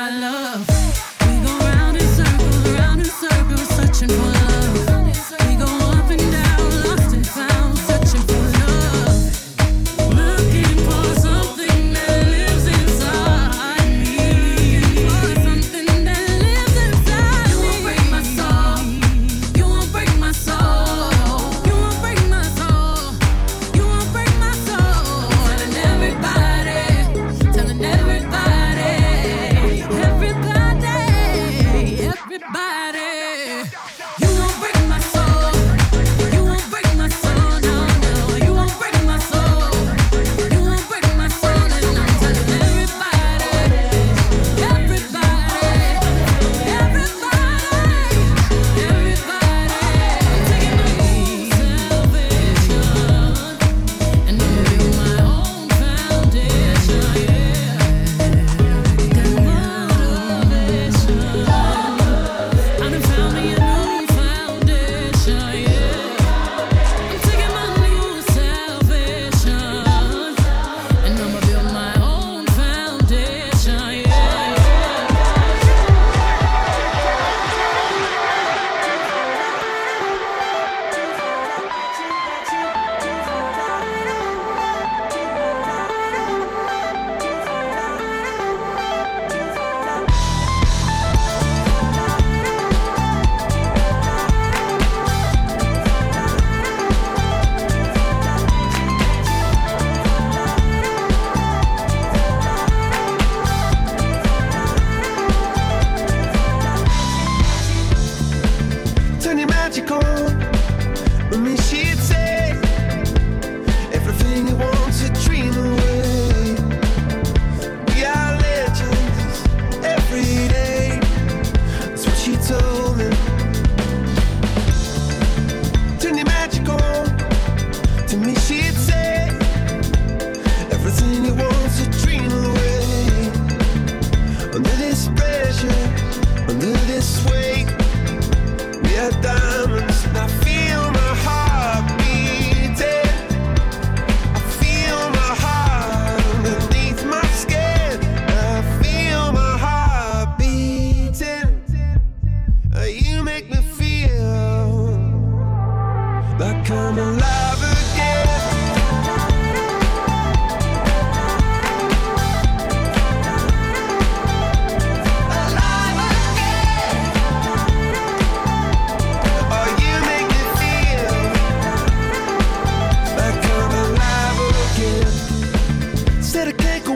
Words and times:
my 0.00 0.08
love. 0.18 0.69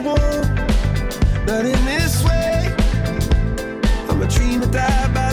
a. 0.03 0.41
But 1.45 1.65
in 1.65 1.85
this 1.85 2.23
way, 2.23 2.75
I'm 4.09 4.21
a 4.21 4.27
dreamer 4.27 4.65
that. 4.67 5.24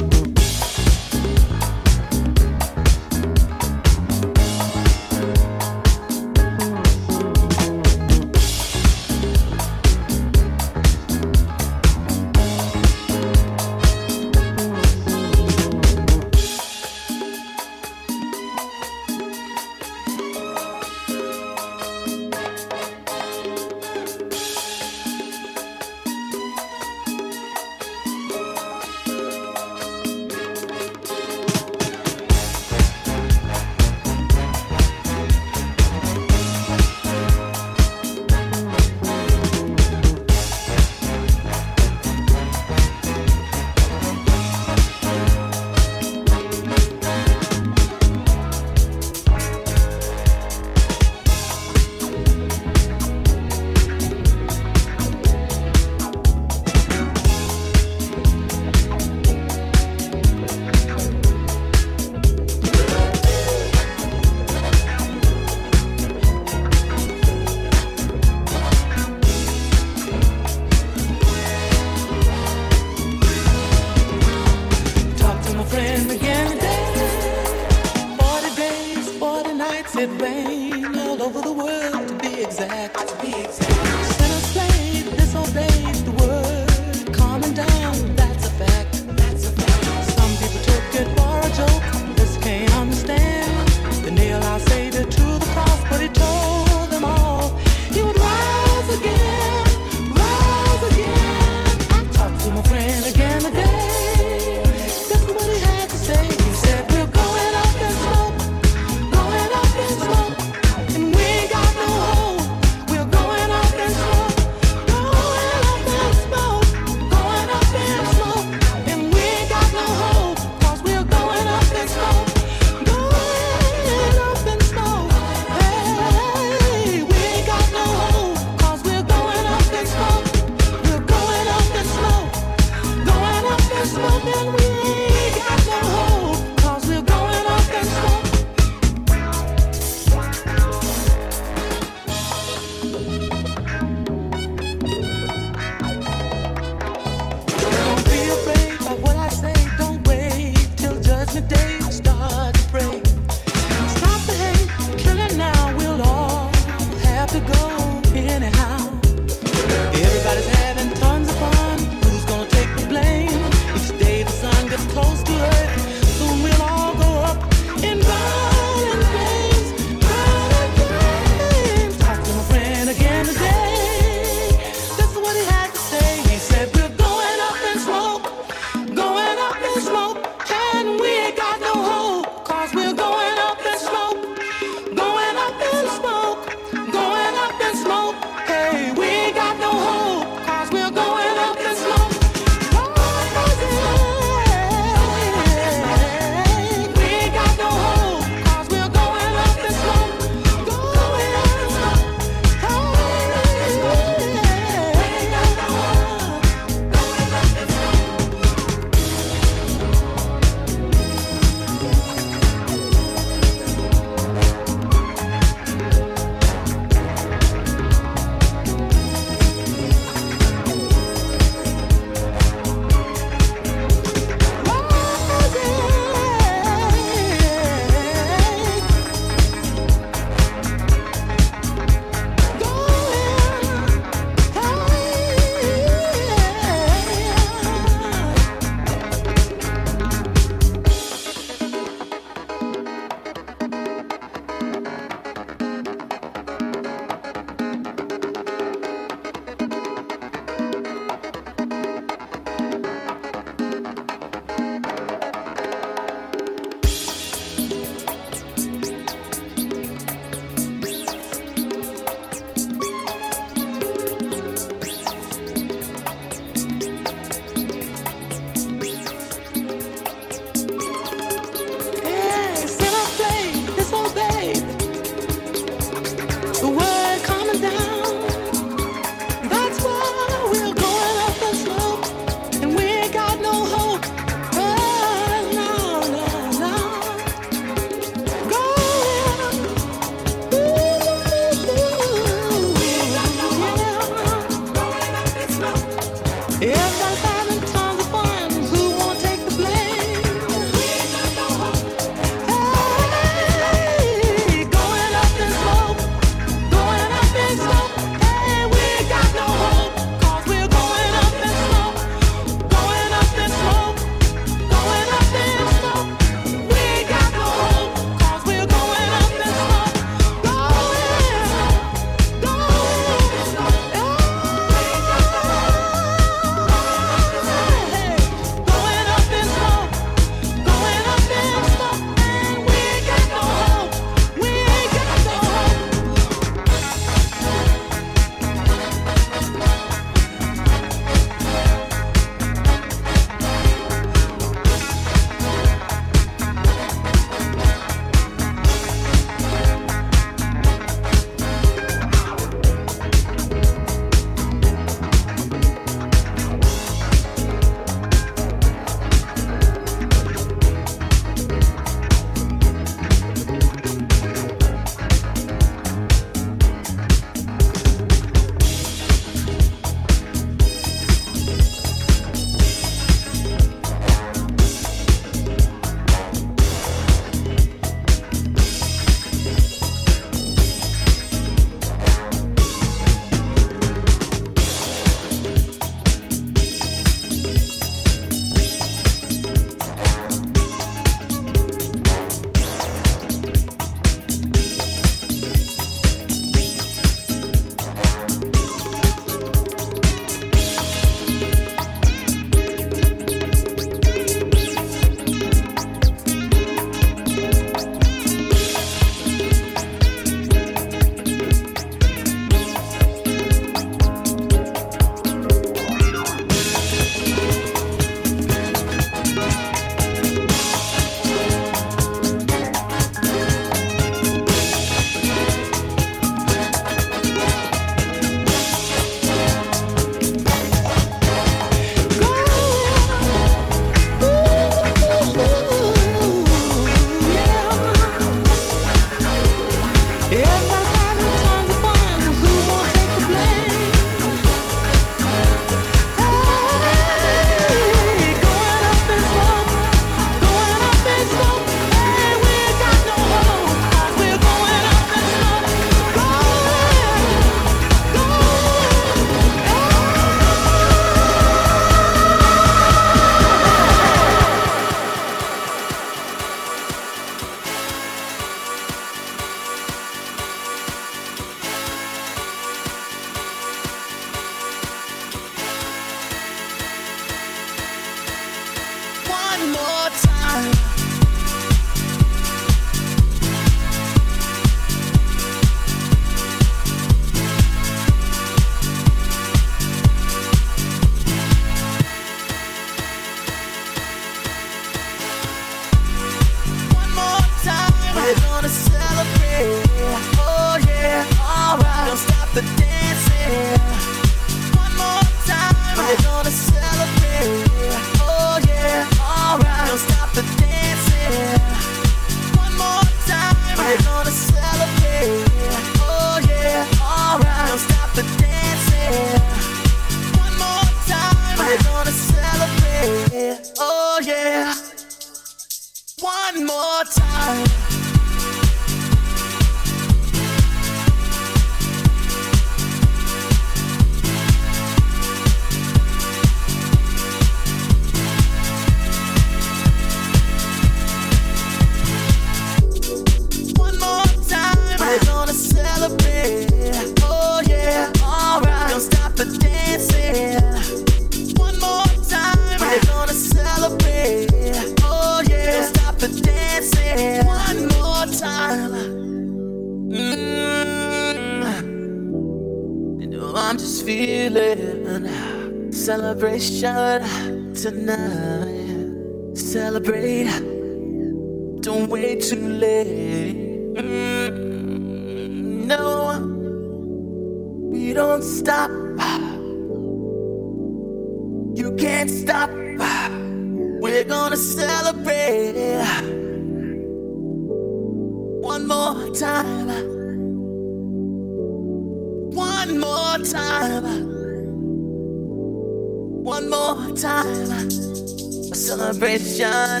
Celebration. 598.88 600.00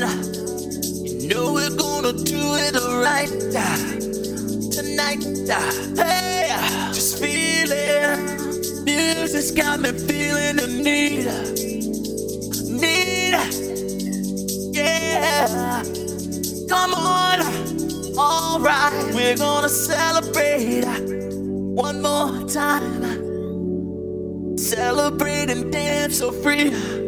You 1.20 1.28
know 1.28 1.52
we're 1.52 1.76
gonna 1.76 2.14
do 2.14 2.40
it 2.56 2.74
right 3.04 3.28
tonight. 4.72 5.22
Hey, 5.94 6.48
just 6.94 7.20
feeling. 7.20 8.84
Music's 8.86 9.50
got 9.50 9.80
me 9.80 9.90
feeling 9.92 10.56
the 10.56 10.68
need. 10.86 11.26
Need. 12.80 13.34
Yeah. 14.74 15.82
Come 16.66 16.94
on. 16.94 17.40
Alright, 18.16 19.14
we're 19.14 19.36
gonna 19.36 19.68
celebrate 19.68 20.86
one 21.76 22.00
more 22.00 22.48
time. 22.48 23.04
Celebrate 24.56 25.50
and 25.50 25.70
dance 25.70 26.16
so 26.16 26.32
free. 26.32 27.07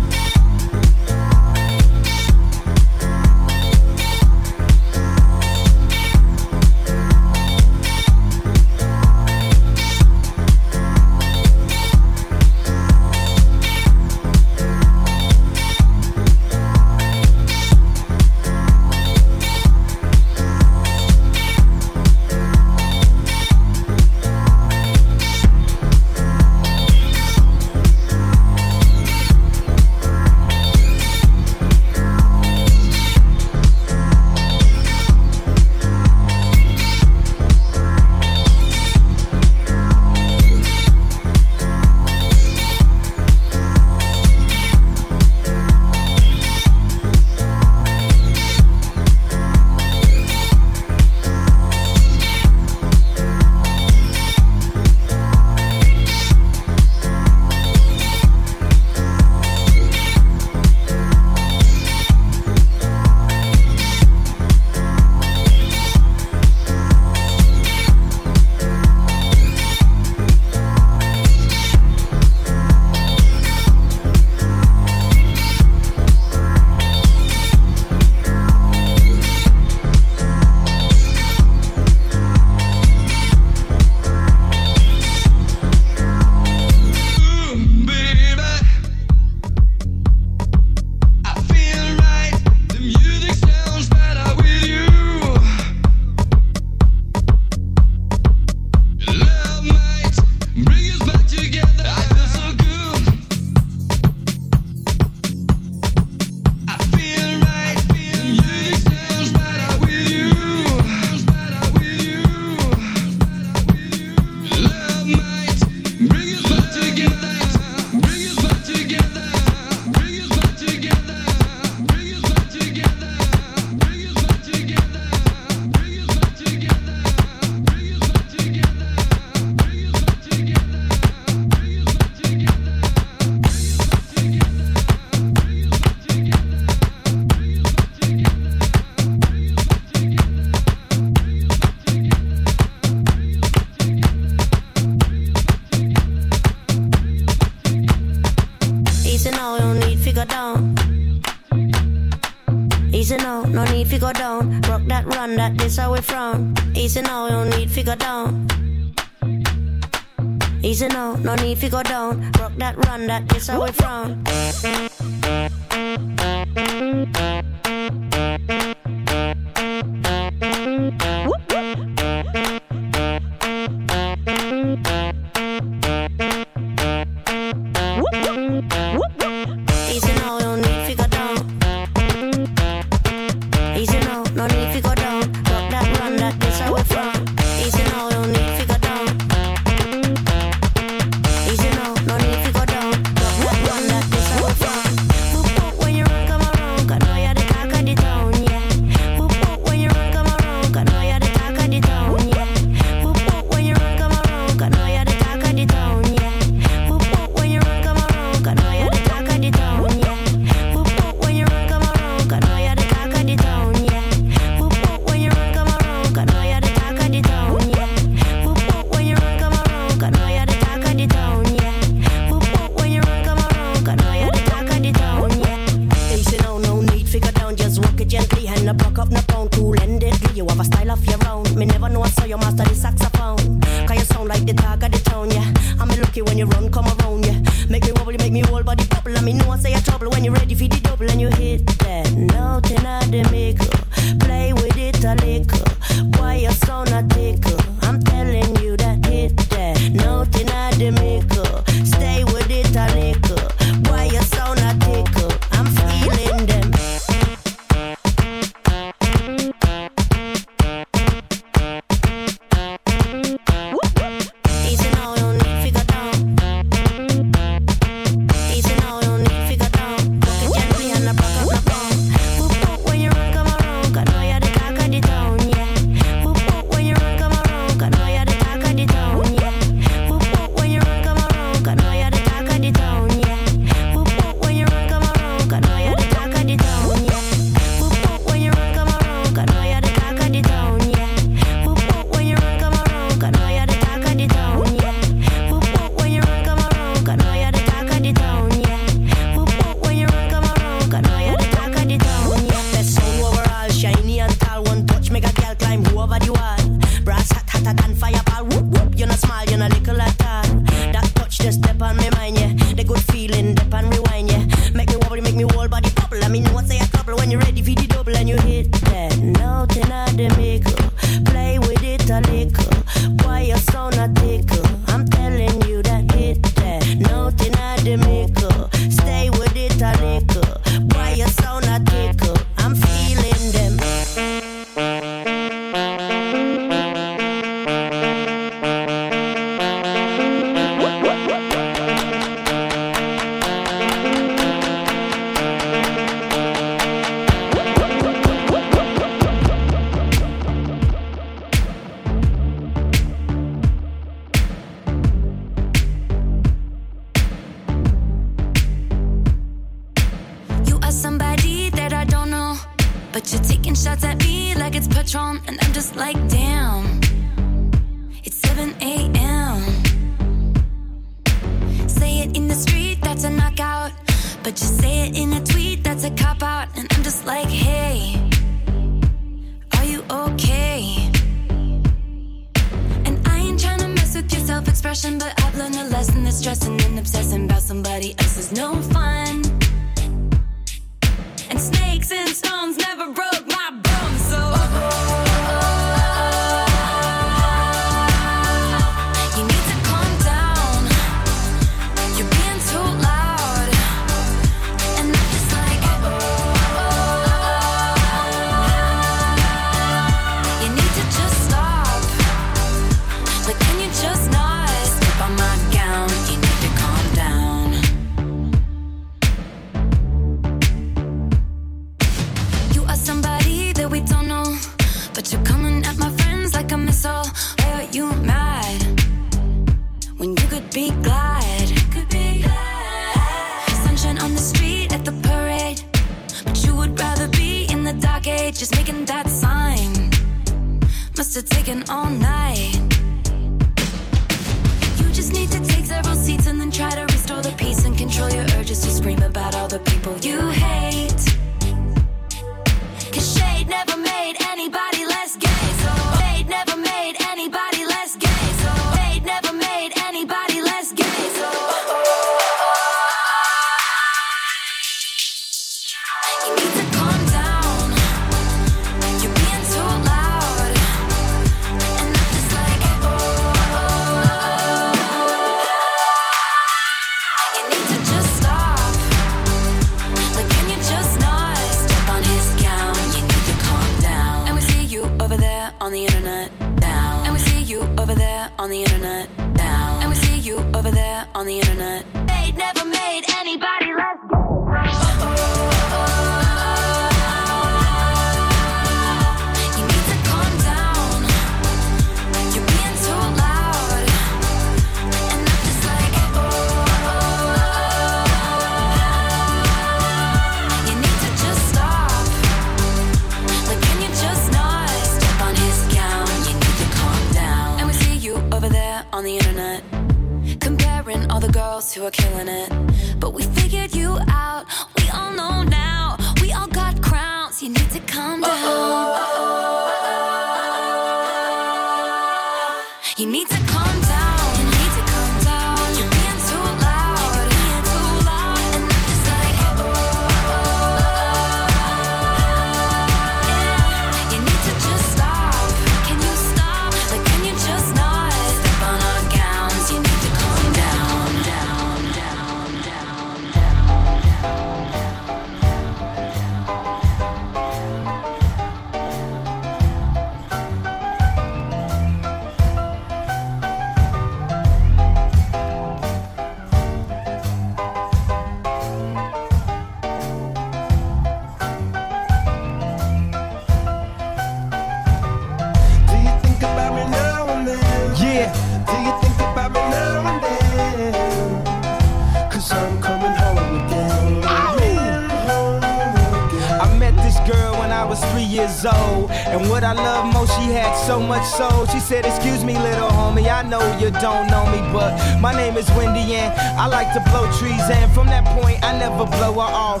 trees. 597.58 597.82
And 597.90 598.10
from 598.12 598.26
that 598.28 598.44
point, 598.60 598.82
I 598.82 598.96
never 598.98 599.24
blow 599.26 599.54
her 599.54 599.72
off. 599.86 600.00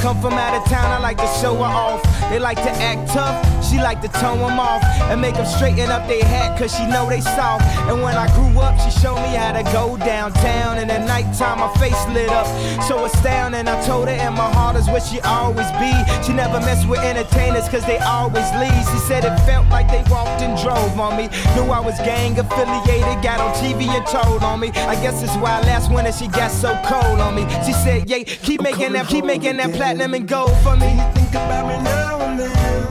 Come 0.00 0.20
from 0.20 0.34
out 0.34 0.54
of 0.56 0.64
town, 0.68 0.90
I 0.90 0.98
like 0.98 1.18
to 1.18 1.28
show 1.40 1.54
her 1.56 1.72
off. 1.86 2.02
They 2.30 2.38
like 2.38 2.56
to 2.58 2.70
act 2.70 3.10
tough, 3.12 3.36
like 3.80 4.00
to 4.02 4.08
tone 4.08 4.38
them 4.38 4.58
off 4.58 4.82
and 5.10 5.20
make 5.20 5.34
them 5.34 5.46
straighten 5.46 5.90
up 5.90 6.06
their 6.08 6.24
hat, 6.24 6.58
cause 6.58 6.74
she 6.74 6.86
know 6.86 7.08
they 7.08 7.20
soft. 7.20 7.64
And 7.88 8.02
when 8.02 8.16
I 8.16 8.26
grew 8.34 8.60
up, 8.60 8.78
she 8.80 8.90
showed 9.00 9.16
me 9.16 9.34
how 9.36 9.52
to 9.52 9.62
go 9.72 9.96
downtown. 9.96 10.78
And 10.78 10.90
at 10.90 11.06
nighttime, 11.06 11.60
my 11.60 11.72
face 11.74 12.00
lit 12.08 12.28
up, 12.28 12.46
so 12.88 13.04
astounding. 13.04 13.68
I 13.68 13.80
told 13.86 14.08
her, 14.08 14.14
and 14.14 14.34
my 14.34 14.50
heart 14.52 14.76
is 14.76 14.86
where 14.86 15.00
she 15.00 15.20
always 15.20 15.70
be. 15.82 15.92
She 16.24 16.32
never 16.32 16.60
mess 16.60 16.86
with 16.86 17.00
entertainers, 17.00 17.68
cause 17.68 17.84
they 17.86 17.98
always 17.98 18.48
leave. 18.60 18.84
She 18.92 18.98
said 19.08 19.24
it 19.24 19.36
felt 19.46 19.68
like 19.68 19.88
they 19.88 20.04
walked 20.10 20.42
and 20.42 20.56
drove 20.60 20.98
on 20.98 21.16
me. 21.16 21.28
Knew 21.54 21.70
I 21.70 21.80
was 21.80 21.96
gang 21.98 22.38
affiliated, 22.38 23.22
got 23.22 23.40
on 23.40 23.52
TV 23.54 23.88
and 23.88 24.06
told 24.06 24.42
on 24.42 24.60
me. 24.60 24.68
I 24.70 24.94
guess 25.02 25.22
it's 25.22 25.34
why 25.36 25.60
last 25.62 25.90
winter 25.90 26.12
she 26.12 26.28
got 26.28 26.50
so 26.50 26.78
cold 26.84 27.20
on 27.20 27.34
me. 27.34 27.42
She 27.64 27.72
said, 27.72 28.08
Yeah, 28.08 28.22
keep 28.24 28.62
making 28.62 28.92
that, 28.92 29.08
keep 29.08 29.24
making 29.24 29.56
that 29.58 29.72
platinum 29.72 30.14
and 30.14 30.26
gold 30.26 30.56
for 30.62 30.76
me. 30.76 30.90
you 30.90 31.12
think 31.14 31.30
about 31.30 31.66
me 31.68 31.82
now 31.82 32.20
and 32.20 32.40
then? 32.40 32.89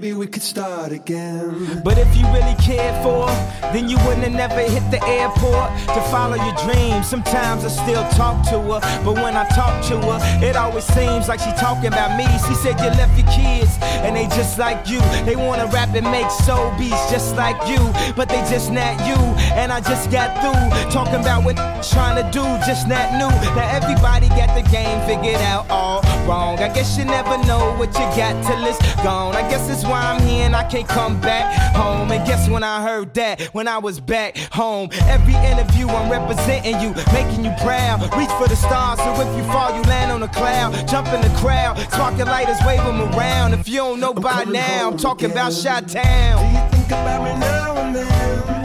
Maybe 0.00 0.12
we 0.12 0.28
could 0.28 0.44
start 0.44 0.92
again. 0.92 1.82
But 1.82 1.98
if 1.98 2.16
you 2.16 2.24
really 2.26 2.54
cared 2.62 3.02
for 3.02 3.26
then 3.72 3.88
you 3.88 3.96
wouldn't 4.06 4.24
have 4.24 4.32
never 4.32 4.62
hit 4.62 4.84
the 4.90 5.02
airport 5.04 5.68
to 5.92 6.00
follow 6.10 6.36
your 6.36 6.54
dreams. 6.64 7.08
Sometimes 7.08 7.64
I 7.64 7.68
still 7.68 8.06
talk 8.16 8.46
to 8.48 8.58
her, 8.60 8.80
but 9.04 9.14
when 9.14 9.36
I 9.36 9.44
talk 9.48 9.84
to 9.88 9.98
her, 9.98 10.18
it 10.44 10.56
always 10.56 10.84
seems 10.84 11.28
like 11.28 11.40
she 11.40 11.52
talking 11.58 11.88
about 11.88 12.16
me. 12.16 12.24
She 12.46 12.54
said 12.54 12.80
you 12.80 12.90
left 12.96 13.18
your 13.18 13.28
kids, 13.28 13.78
and 13.82 14.16
they 14.16 14.24
just 14.36 14.58
like 14.58 14.88
you. 14.88 15.00
They 15.24 15.36
wanna 15.36 15.66
rap 15.66 15.94
and 15.94 16.06
make 16.10 16.30
soul 16.30 16.72
beats 16.78 17.10
just 17.10 17.36
like 17.36 17.58
you, 17.68 17.80
but 18.16 18.28
they 18.28 18.40
just 18.48 18.70
not 18.72 18.94
you. 19.06 19.18
And 19.52 19.72
I 19.72 19.80
just 19.80 20.10
got 20.10 20.32
through 20.40 20.90
talking 20.90 21.20
about 21.20 21.44
what 21.44 21.56
trying 21.82 22.16
to 22.22 22.26
do, 22.30 22.44
just 22.66 22.88
not 22.88 23.12
new. 23.20 23.32
Now 23.56 23.68
everybody 23.68 24.28
got 24.28 24.54
the 24.54 24.68
game 24.70 24.98
figured 25.06 25.42
out 25.42 25.68
all 25.68 26.02
wrong. 26.26 26.58
I 26.58 26.68
guess 26.68 26.96
you 26.96 27.04
never 27.04 27.36
know 27.44 27.74
what 27.76 27.92
you 27.94 28.06
got 28.16 28.34
till 28.46 28.64
it's 28.64 28.78
gone. 29.02 29.34
I 29.36 29.42
guess 29.50 29.68
that's 29.68 29.84
why 29.88 30.02
I'm 30.02 30.22
here 30.22 30.44
and 30.44 30.54
I 30.54 30.64
can't 30.64 30.88
come 30.88 31.20
back 31.20 31.74
home. 31.74 32.10
And 32.12 32.26
guess 32.26 32.48
when 32.48 32.62
I 32.62 32.82
heard 32.82 33.14
that? 33.14 33.40
When 33.54 33.66
I 33.66 33.78
was 33.78 34.00
back 34.00 34.36
home. 34.52 34.90
Every 35.06 35.34
interview 35.34 35.88
I'm 35.88 36.10
representing 36.10 36.80
you, 36.80 36.94
making 37.12 37.44
you 37.44 37.52
proud. 37.62 38.02
Reach 38.16 38.30
for 38.38 38.48
the 38.48 38.56
stars, 38.56 38.98
so 38.98 39.12
if 39.20 39.36
you 39.36 39.44
fall, 39.44 39.74
you 39.74 39.82
land 39.82 40.12
on 40.12 40.22
a 40.22 40.28
cloud. 40.28 40.72
Jump 40.88 41.08
in 41.08 41.20
the 41.20 41.34
crowd, 41.38 41.78
sparking 41.92 42.26
lighters, 42.26 42.58
wave 42.66 42.82
them 42.84 43.00
around. 43.14 43.54
If 43.54 43.68
you 43.68 43.78
don't 43.78 44.00
know 44.00 44.14
by 44.14 44.44
now, 44.44 44.90
I'm 44.90 44.98
talking 44.98 45.30
about. 45.30 45.48
Shot 45.48 45.86
Do 45.86 45.98
you 45.98 46.68
think 46.70 46.86
about 46.88 47.24
me 47.24 47.40
now 47.40 47.76
and 47.76 47.96
then? 47.96 48.57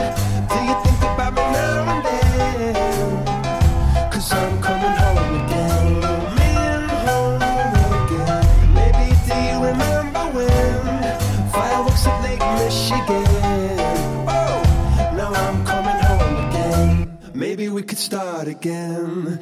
Start 18.04 18.50
again. 18.50 19.40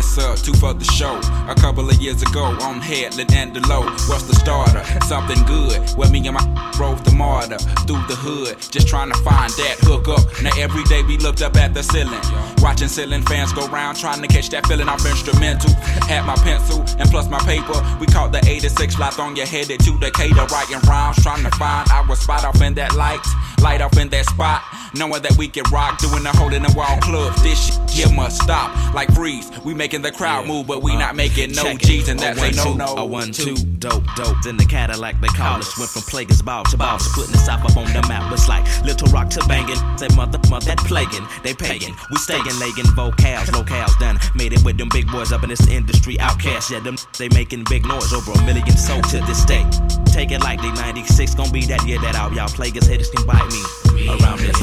Yes 0.00 0.14
sir, 0.14 0.34
two 0.34 0.54
for 0.54 0.72
the 0.72 0.84
show. 0.96 1.20
A 1.46 1.54
couple 1.54 1.86
of 1.86 2.00
years 2.00 2.22
ago 2.22 2.44
on 2.62 2.80
Headland 2.80 3.34
and 3.34 3.54
Delowe. 3.54 3.84
What's 4.08 4.22
the 4.22 4.34
starter? 4.34 4.82
Something 5.04 5.44
good. 5.44 5.76
Where 5.90 6.08
me 6.08 6.26
and 6.26 6.36
my 6.36 6.70
drove 6.74 7.04
the 7.04 7.10
MARTA 7.10 7.58
through 7.84 8.00
the 8.08 8.16
hood, 8.16 8.56
just 8.72 8.88
trying 8.88 9.12
to 9.12 9.18
find 9.18 9.52
that 9.60 9.76
hook 9.80 10.08
up. 10.08 10.24
Now 10.40 10.52
every 10.56 10.84
day 10.84 11.02
we 11.02 11.18
looked 11.18 11.42
up 11.42 11.54
at 11.56 11.74
the 11.74 11.82
ceiling, 11.82 12.24
watching 12.62 12.88
ceiling 12.88 13.20
fans 13.24 13.52
go 13.52 13.68
round, 13.68 13.98
trying 13.98 14.22
to 14.22 14.26
catch 14.26 14.48
that 14.56 14.66
feeling 14.68 14.88
off 14.88 15.04
instrumental. 15.04 15.70
Had 16.08 16.24
my 16.24 16.36
pencil 16.36 16.80
and 16.98 17.10
plus 17.10 17.28
my 17.28 17.40
paper. 17.40 17.76
We 18.00 18.06
caught 18.06 18.32
the 18.32 18.40
86 18.42 18.94
flight 18.94 19.18
on 19.18 19.36
your 19.36 19.44
headed 19.44 19.80
to 19.80 19.98
Decatur, 19.98 20.46
writing 20.46 20.80
rhymes, 20.88 21.22
trying 21.22 21.44
to 21.44 21.50
find 21.58 21.86
our 21.90 22.16
spot 22.16 22.46
off 22.46 22.62
in 22.62 22.72
that 22.80 22.96
light, 22.96 23.20
light 23.60 23.82
off 23.82 23.98
in 23.98 24.08
that 24.08 24.24
spot. 24.24 24.62
Knowing 24.94 25.22
that 25.22 25.36
we 25.38 25.48
can 25.48 25.64
rock, 25.70 25.98
doing 25.98 26.22
the 26.22 26.30
hole 26.30 26.52
in 26.52 26.62
the 26.62 26.72
wall 26.76 26.98
clubs. 26.98 27.42
This 27.42 27.66
shit 27.66 27.90
here 27.90 28.14
must 28.14 28.42
stop. 28.42 28.70
Like 28.94 29.12
freeze, 29.14 29.50
we 29.64 29.74
making 29.74 30.02
the 30.02 30.10
crowd 30.10 30.46
move, 30.46 30.66
but 30.66 30.82
we 30.82 30.92
uh, 30.92 30.98
not 30.98 31.16
making 31.16 31.52
no 31.52 31.76
G's, 31.76 32.08
and 32.08 32.18
that's 32.18 32.40
a 32.40 32.50
no 32.52 32.74
no. 32.74 32.96
A 32.96 33.04
one 33.04 33.32
two 33.32 33.54
dope 33.54 34.04
dope. 34.16 34.36
Then 34.42 34.56
the 34.56 34.64
Cadillac 34.64 35.20
they 35.20 35.28
call 35.28 35.58
us 35.58 35.78
went 35.78 35.90
from 35.90 36.02
plaguers 36.02 36.42
ball 36.42 36.64
to 36.64 36.76
balls, 36.76 37.08
putting 37.14 37.32
the 37.32 37.38
south 37.38 37.64
up 37.64 37.76
on 37.76 37.86
the 37.92 38.02
map. 38.08 38.32
It's 38.32 38.48
like 38.48 38.64
Little 38.84 39.08
Rock 39.08 39.30
to 39.30 39.46
banging. 39.46 39.76
Say 39.96 40.08
mother 40.16 40.40
mother 40.50 40.66
that 40.66 40.78
plaguing, 40.78 41.26
they 41.42 41.54
pagan. 41.54 41.94
We 42.10 42.16
staying 42.16 42.44
legging 42.58 42.90
vocals, 42.96 43.50
locales 43.50 43.98
done. 43.98 44.18
Made 44.34 44.52
it 44.52 44.64
with 44.64 44.78
them 44.78 44.88
big 44.90 45.10
boys 45.10 45.32
up 45.32 45.42
in 45.42 45.50
this 45.50 45.66
industry. 45.68 46.16
OutKast, 46.16 46.70
yeah 46.70 46.80
them 46.80 46.96
they 47.18 47.28
making 47.28 47.64
big 47.68 47.86
noise 47.86 48.12
over 48.12 48.32
a 48.32 48.42
million 48.44 48.76
sold 48.76 49.04
to 49.10 49.20
this 49.26 49.44
day. 49.44 49.64
Take 50.06 50.32
it 50.32 50.40
like 50.40 50.60
they 50.60 50.72
96 50.72 51.34
gon' 51.34 51.52
be 51.52 51.64
that 51.66 51.86
year 51.86 52.00
that 52.00 52.14
out. 52.16 52.32
Y'all 52.32 52.48
plaguers 52.48 52.86
haters 52.86 53.10
can 53.10 53.26
bite 53.26 53.46
me. 53.52 53.62
me 53.94 54.08
around 54.08 54.40
this, 54.40 54.60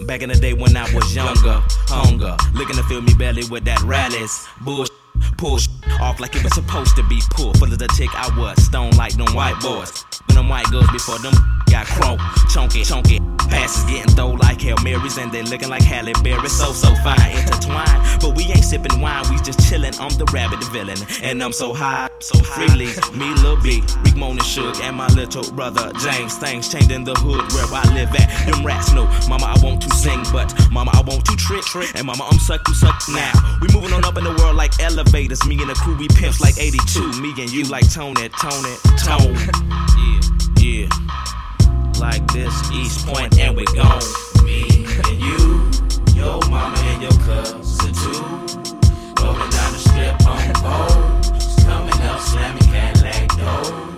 Back 0.06 0.22
in 0.22 0.28
the 0.28 0.36
day 0.36 0.52
when 0.52 0.76
I 0.76 0.84
was 0.94 1.14
younger, 1.14 1.62
hunger, 1.88 2.36
looking 2.54 2.76
to 2.76 2.82
fill 2.84 3.02
me 3.02 3.12
belly 3.14 3.42
with 3.50 3.64
that 3.64 3.82
rallies. 3.82 4.46
Bullshit, 4.60 4.92
push 5.38 5.68
off 6.00 6.20
like 6.20 6.34
it 6.34 6.42
was 6.42 6.54
supposed 6.54 6.96
to 6.96 7.02
be 7.08 7.20
pulled. 7.30 7.58
Full 7.58 7.72
of 7.72 7.78
the 7.78 7.88
tick 7.88 8.10
I 8.14 8.28
was, 8.38 8.62
stone 8.64 8.90
like 8.92 9.16
them 9.16 9.34
white 9.34 9.58
boys. 9.60 10.04
When 10.26 10.36
them 10.36 10.48
white 10.48 10.66
girls 10.66 10.90
before 10.90 11.18
them 11.18 11.34
got 11.70 11.86
crunk, 11.86 12.20
chunky, 12.52 12.84
chunky. 12.84 13.20
Passes 13.48 13.84
getting 13.84 14.12
throw 14.16 14.30
like 14.30 14.60
Hail 14.60 14.76
Marys 14.82 15.18
and 15.18 15.30
they 15.30 15.42
looking 15.42 15.68
like 15.68 15.82
Halle 15.82 16.12
Berry. 16.24 16.48
So, 16.48 16.72
so 16.72 16.92
fine, 16.96 17.30
intertwined. 17.30 18.20
But 18.20 18.36
we 18.36 18.44
ain't 18.44 18.64
sipping 18.64 19.00
wine, 19.00 19.22
we 19.30 19.36
just 19.36 19.60
chillin'. 19.60 19.98
I'm 20.00 20.10
the 20.18 20.24
rabbit, 20.32 20.62
villain. 20.72 20.98
And 21.22 21.42
I'm 21.42 21.52
so 21.52 21.72
high, 21.72 22.10
so 22.18 22.38
freely. 22.42 22.90
Me, 23.14 23.32
Lil 23.42 23.60
B, 23.62 23.82
Rick 24.02 24.16
Moan 24.16 24.32
and 24.32 24.40
Suge, 24.40 24.80
and 24.82 24.96
my 24.96 25.06
little 25.08 25.48
brother 25.52 25.92
James. 26.00 26.36
Things 26.36 26.68
changed 26.68 26.90
in 26.90 27.04
the 27.04 27.14
hood 27.14 27.40
where 27.52 27.66
I 27.70 27.86
live 27.94 28.10
at. 28.16 28.50
Them 28.50 28.66
rats 28.66 28.92
know, 28.92 29.06
Mama, 29.28 29.46
I 29.46 29.56
want 29.62 29.80
to 29.82 29.90
sing, 29.94 30.22
but 30.32 30.52
Mama, 30.72 30.90
I 30.94 31.02
want 31.02 31.24
to 31.26 31.36
trick. 31.36 31.62
Trick. 31.62 31.90
And 31.94 32.06
Mama, 32.06 32.26
I'm 32.30 32.38
suck, 32.38 32.66
you 32.66 32.74
suck 32.74 33.00
now. 33.08 33.32
We 33.62 33.68
moving 33.72 33.92
on 33.92 34.04
up 34.04 34.18
in 34.18 34.24
the 34.24 34.34
world 34.42 34.56
like 34.56 34.72
elevators. 35.06 35.46
Me 35.46 35.58
and 35.60 35.70
the 35.70 35.74
crew, 35.74 35.96
we 35.96 36.08
pimps 36.08 36.40
like 36.40 36.58
82. 36.58 37.20
Me 37.20 37.30
and 37.38 37.52
you 37.52 37.64
like 37.64 37.90
Tony, 37.90 38.28
Toni, 38.40 38.76
Toné. 38.98 39.36
Yeah, 40.58 40.88
yeah 40.88 40.88
like 42.00 42.26
this 42.32 42.70
East 42.72 43.06
Point, 43.06 43.38
and 43.38 43.56
we 43.56 43.64
gone. 43.66 44.02
Me 44.44 44.84
and 44.86 45.20
you, 45.20 45.70
your 46.14 46.40
mama 46.50 46.76
and 46.78 47.02
your 47.02 47.12
cousin 47.22 47.92
too. 47.94 48.22
Rolling 49.22 49.50
down 49.50 49.72
the 49.72 49.78
strip 49.78 50.26
on 50.26 50.52
poles, 50.60 51.64
coming 51.64 52.00
up 52.02 52.20
slamming 52.20 52.62
Cadillac 52.64 53.28
doors. 53.38 53.95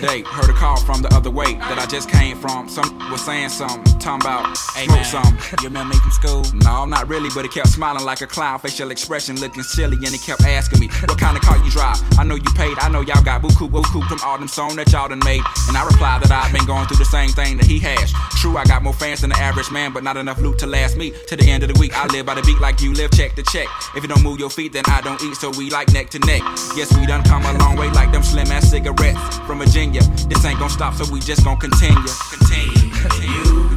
The 0.00 0.06
day. 0.06 0.22
Heard 0.22 0.50
a 0.50 0.52
call 0.52 0.76
from 0.80 1.02
the 1.02 1.08
other 1.14 1.30
way 1.30 1.54
that 1.54 1.78
I 1.78 1.86
just 1.86 2.08
came 2.08 2.36
from. 2.36 2.68
Some 2.68 2.98
was 3.10 3.24
saying 3.24 3.50
something, 3.50 3.82
talking 3.98 4.26
about 4.26 4.56
hey 4.74 4.86
smoke 4.86 5.04
some. 5.04 5.38
You 5.62 5.68
remember 5.68 5.94
me 5.94 6.00
from 6.00 6.10
school? 6.12 6.44
No, 6.54 6.84
not 6.84 7.08
really, 7.08 7.30
but 7.34 7.42
he 7.42 7.48
kept 7.48 7.68
smiling 7.68 8.04
like 8.04 8.20
a 8.20 8.26
clown, 8.26 8.58
facial 8.58 8.90
expression 8.90 9.36
looking 9.40 9.62
silly, 9.62 9.96
and 9.96 10.08
he 10.08 10.18
kept 10.18 10.42
asking 10.42 10.80
me 10.80 10.88
what 11.06 11.18
kind 11.18 11.36
of 11.36 11.42
car 11.42 11.58
you 11.64 11.70
drive. 11.70 11.98
I 12.18 12.24
know 12.24 12.36
you 12.36 12.50
paid, 12.54 12.78
I 12.78 12.88
know 12.88 13.00
y'all 13.00 13.22
got 13.22 13.42
buku 13.42 13.68
buku 13.68 14.06
from 14.08 14.18
all 14.24 14.38
them 14.38 14.48
songs 14.48 14.76
that 14.76 14.92
y'all 14.92 15.08
done 15.08 15.20
made, 15.24 15.42
and 15.68 15.76
I 15.76 15.84
replied 15.84 16.22
that 16.22 16.30
I've 16.30 16.52
been 16.52 16.66
going 16.66 16.86
through 16.86 16.98
the 16.98 17.10
same 17.10 17.30
thing 17.30 17.56
that 17.56 17.66
he 17.66 17.78
has. 17.80 18.12
True, 18.40 18.56
I 18.56 18.64
got 18.64 18.82
more 18.82 18.92
fans 18.94 19.22
than 19.22 19.30
the 19.30 19.38
average 19.38 19.70
man, 19.70 19.92
but 19.92 20.04
not 20.04 20.16
enough 20.16 20.38
loot 20.38 20.58
to 20.60 20.66
last 20.66 20.96
me 20.96 21.12
to 21.26 21.36
the 21.36 21.44
end 21.48 21.62
of 21.62 21.72
the 21.72 21.78
week. 21.80 21.96
I 21.96 22.06
live 22.06 22.26
by 22.26 22.34
the 22.34 22.42
beat 22.42 22.60
like 22.60 22.80
you 22.80 22.92
live, 22.92 23.10
check 23.12 23.34
to 23.34 23.42
check. 23.44 23.68
If 23.96 24.02
you 24.02 24.08
don't 24.08 24.22
move 24.22 24.38
your 24.38 24.50
feet, 24.50 24.72
then 24.72 24.84
I 24.86 25.00
don't 25.00 25.20
eat, 25.22 25.34
so 25.36 25.50
we 25.50 25.70
like 25.70 25.92
neck 25.92 26.10
to 26.10 26.18
neck. 26.20 26.42
Yes, 26.76 26.96
we 26.96 27.06
done 27.06 27.24
come 27.24 27.44
a 27.44 27.58
long 27.58 27.76
way 27.76 27.90
like 27.90 28.12
them 28.12 28.22
slim 28.22 28.46
ass 28.48 28.70
cigarettes 28.70 29.38
from 29.46 29.60
Virginia. 29.88 30.28
This 30.28 30.44
ain't 30.44 30.58
gonna 30.58 30.70
stop, 30.70 30.94
so 30.94 31.10
we 31.12 31.20
just 31.20 31.44
gonna 31.44 31.58
continue. 31.58 31.96
Continue. 32.30 32.90
continue. 32.94 33.28
You, 33.28 33.70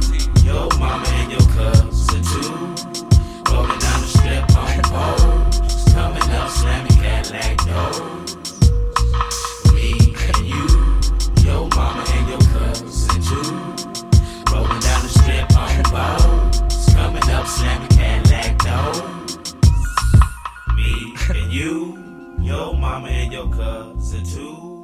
your 0.44 0.70
mama 0.78 1.06
and 1.08 1.32
your 1.32 1.42
cousin 1.52 2.24
too. 2.24 2.52
Rolling 3.52 3.80
down 3.80 4.02
the 4.02 4.08
strip 4.08 4.58
on 4.58 4.82
poles. 4.92 5.94
Coming 5.94 6.30
up, 6.32 6.50
slamming 6.50 6.92
Cadillac 7.00 7.58
doors. 7.66 8.36
Me 9.74 10.16
and 10.28 10.46
you, 10.46 10.68
your 11.44 11.68
mama 11.70 12.04
and 12.08 12.30
your 12.30 12.42
cousin 12.52 13.22
too. 13.22 13.52
Rolling 14.52 14.80
down 14.80 15.02
the 15.02 15.10
strip 15.10 15.58
on 15.58 15.84
poles. 15.86 16.94
Coming 16.94 17.30
up, 17.30 17.48
slamming 17.48 17.88
Cadillac 17.90 18.58
doors. 18.60 19.38
Me 20.76 21.16
and 21.30 21.52
you, 21.52 21.98
your 22.42 22.74
mama 22.76 23.08
and 23.08 23.32
your 23.32 23.50
cousin 23.50 24.24
too. 24.26 24.81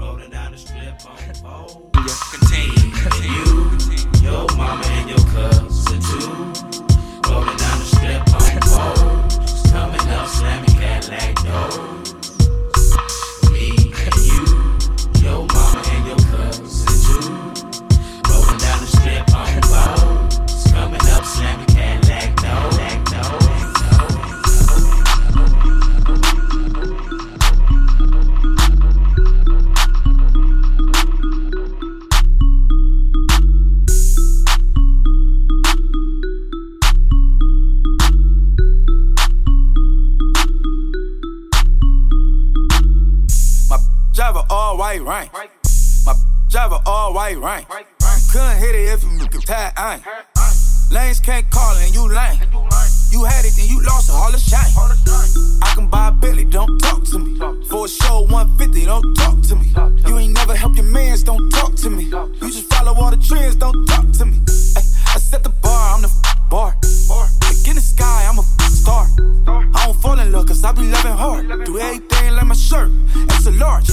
Rolling 0.00 0.30
down 0.30 0.52
the 0.52 0.58
strip 0.58 0.94
on 1.06 1.34
four. 1.42 1.90
Continue, 2.32 2.90
continue. 2.96 3.30
You, 3.92 4.22
your 4.22 4.46
mama 4.56 4.82
and 4.86 5.10
your 5.10 5.18
cousin 5.28 6.00
too. 6.00 6.30
Rolling 7.28 7.56
down 7.56 7.78
the 7.78 7.84
strip 7.84 8.24
on 8.34 8.40
four. 8.72 9.70
Coming 9.70 10.08
up, 10.08 10.26
slamming 10.26 10.70
Cadillac 10.70 11.34
doors. 11.44 11.99
White 45.04 45.32
rank. 45.32 45.50
My 46.06 46.14
driver 46.50 46.78
all 46.86 47.14
white 47.14 47.38
rank. 47.38 47.66
Couldn't 48.32 48.58
hit 48.58 48.74
it 48.74 48.92
if 48.92 49.02
you 49.02 49.26
could 49.28 49.46
tie 49.46 49.72
ain't. 49.78 50.02
Lanes 50.92 51.20
can't 51.20 51.48
call 51.50 51.76
and 51.76 51.94
you 51.94 52.08
lame. 52.08 52.38
You 53.10 53.24
had 53.24 53.44
it, 53.44 53.54
then 53.56 53.66
you 53.68 53.82
lost 53.82 54.08
it, 54.08 54.14
all 54.14 54.30
the 54.30 54.38
shine. 54.38 54.70
I 55.62 55.74
can 55.74 55.88
buy 55.88 56.08
a 56.08 56.12
Billy, 56.12 56.44
don't 56.44 56.78
talk 56.78 57.04
to 57.04 57.18
me. 57.18 57.38
For 57.68 57.86
a 57.86 57.88
show 57.88 58.22
150, 58.22 58.84
don't 58.84 59.14
talk 59.14 59.42
to 59.42 59.56
me. 59.56 59.72
You 60.06 60.18
ain't 60.18 60.34
never 60.34 60.54
help 60.54 60.76
your 60.76 60.86
mans, 60.86 61.22
don't 61.22 61.50
talk 61.50 61.74
to 61.76 61.90
me. 61.90 62.04
You 62.04 62.50
just 62.50 62.72
follow 62.72 62.94
all 62.94 63.10
the 63.10 63.16
trends, 63.16 63.56
don't 63.56 63.86
talk 63.86 64.10
to 64.12 64.24
me. 64.26 64.38
I 64.76 65.18
set 65.18 65.42
the 65.42 65.50
bar, 65.62 65.94
I'm 65.94 66.02
the 66.02 66.12
bar. 66.50 66.76
Like 67.42 67.68
in 67.68 67.76
the 67.76 67.82
sky, 67.82 68.26
I'm 68.28 68.38
a 68.38 68.59
star. 68.80 69.06
I 69.46 69.86
don't 69.86 69.96
fall 70.00 70.18
in 70.18 70.32
love, 70.32 70.46
cause 70.46 70.64
I 70.64 70.72
be 70.72 70.82
loving 70.82 71.12
hard. 71.12 71.64
Do 71.64 71.78
everything 71.78 72.34
like 72.34 72.46
my 72.46 72.54
shirt, 72.54 72.90
extra 73.30 73.52
large. 73.52 73.88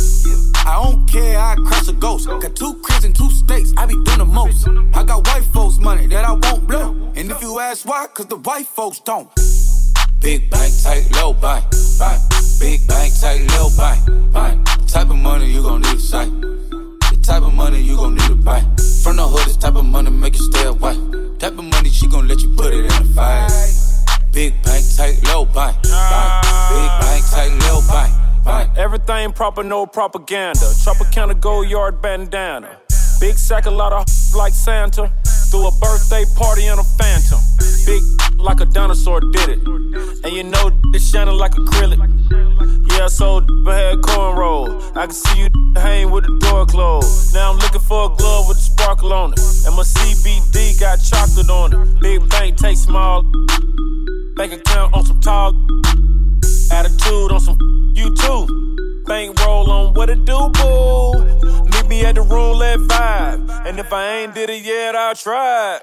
I 0.66 0.74
don't 0.82 1.06
care, 1.08 1.40
I 1.40 1.56
crash 1.56 1.88
a 1.88 1.94
ghost. 1.94 2.28
Got 2.28 2.56
two 2.56 2.74
cribs 2.84 3.06
and 3.06 3.16
two 3.16 3.30
states, 3.32 3.74
I 3.78 3.86
be 3.86 3.94
doing 4.06 4.20
the 4.20 4.26
most. 4.26 4.68
I 4.94 5.04
got 5.04 5.28
white 5.28 5.46
folks' 5.54 5.78
money 5.78 6.08
that 6.08 6.24
I 6.26 6.32
won't 6.32 6.68
blow. 6.68 7.12
And 7.16 7.32
if 7.32 7.42
you 7.42 7.60
ask 7.60 7.86
why, 7.86 8.08
cause 8.14 8.28
the 8.28 8.38
white 8.38 8.68
folks 8.68 9.00
don't. 9.00 9.30
Big 10.20 10.50
bank, 10.50 10.74
tight, 10.84 11.06
low 11.16 11.34
bank, 11.34 11.66
bank. 12.00 12.22
Big 12.60 12.88
bank, 12.88 13.14
tight, 13.20 13.42
low 13.52 13.70
bank, 13.78 14.34
bank. 14.34 14.66
Type 14.88 15.10
of 15.10 15.18
money 15.18 15.52
you 15.52 15.62
gon' 15.62 15.82
need 15.82 15.96
a 15.96 16.00
sight. 16.00 16.32
The 17.12 17.20
type 17.22 17.44
of 17.44 17.54
money 17.54 17.82
you 17.82 17.96
gon' 17.96 18.16
need 18.16 18.28
to 18.28 18.36
buy. 18.36 18.62
From 19.04 19.18
the 19.18 19.28
hood, 19.28 19.46
this 19.48 19.58
type 19.58 19.76
of 19.76 19.86
money 19.86 20.10
make 20.10 20.36
you 20.36 20.44
stay 20.52 20.66
away. 20.66 20.96
Type 21.40 21.58
of 21.58 21.66
money 21.66 21.90
she 21.90 22.08
gon' 22.08 22.28
let 22.28 22.42
you 22.42 22.50
put 22.56 22.74
it 22.74 22.80
in 22.80 22.88
the 22.88 23.14
fight. 23.16 23.87
Big 24.38 24.54
bank, 24.62 24.86
take 24.96 25.24
low 25.34 25.46
bank. 25.46 25.82
Big 25.82 25.92
bank, 25.92 27.26
take 27.34 27.52
low 27.68 27.82
bank, 27.88 28.14
bank. 28.46 28.78
Everything 28.78 29.34
proper, 29.34 29.64
no 29.64 29.88
propaganda. 29.88 30.60
Tropicana 30.60 31.34
Goyard 31.34 32.04
bandana. 32.04 32.78
Big 33.20 33.36
sack, 33.36 33.66
a 33.66 33.72
lot 33.72 33.94
of 33.94 34.06
like 34.36 34.54
Santa. 34.54 35.12
Threw 35.50 35.66
a 35.68 35.72
birthday 35.82 36.24
party 36.36 36.68
in 36.68 36.78
a 36.78 36.84
phantom. 36.84 37.40
Big 37.88 38.04
like 38.38 38.60
a 38.60 38.66
dinosaur 38.66 39.22
did 39.22 39.50
it. 39.50 39.68
And 40.24 40.32
you 40.32 40.44
know 40.44 40.70
it's 40.94 41.10
shining 41.10 41.34
like 41.34 41.54
acrylic. 41.54 41.98
Yeah, 42.92 43.08
so 43.08 43.38
I 43.68 43.76
had 43.76 44.02
cornrow. 44.02 44.96
I 44.96 45.08
can 45.08 45.16
see 45.16 45.40
you 45.40 45.48
hang 45.78 46.12
with 46.12 46.26
the 46.28 46.38
door 46.48 46.68
closed. 46.68 47.34
Now 47.34 47.54
I'm 47.54 47.58
looking 47.58 47.82
for 47.82 48.12
a 48.12 48.16
glove 48.16 48.50
with 48.50 48.58
a 48.60 48.62
sparkle 48.62 49.14
on 49.14 49.34
it. 49.34 49.40
And 49.66 49.76
my 49.76 49.82
CBD 49.82 50.80
got 50.80 50.98
chocolate 50.98 51.50
on 51.50 51.74
it. 51.74 52.02
Big 52.02 52.30
bank 52.30 52.58
take 52.58 52.78
small. 52.78 53.26
Bank 54.38 54.54
account 54.54 54.94
on 54.94 55.04
some 55.04 55.20
tall. 55.20 55.52
Attitude 56.72 57.32
on 57.32 57.40
some 57.40 57.58
you 57.96 58.14
too. 58.14 59.04
Bank 59.08 59.36
roll 59.44 59.72
on 59.72 59.96
what 59.96 60.12
it 60.12 60.26
do, 60.26 60.50
boo. 60.50 61.66
Meet 61.66 61.88
me 61.88 62.06
at 62.06 62.14
the 62.14 62.22
roulette 62.22 62.78
vibe. 62.82 63.50
And 63.66 63.80
if 63.80 63.92
I 63.92 64.18
ain't 64.18 64.36
did 64.36 64.52
it 64.52 64.64
yet, 64.64 64.96
I'll 64.96 65.16
try. 65.16 65.80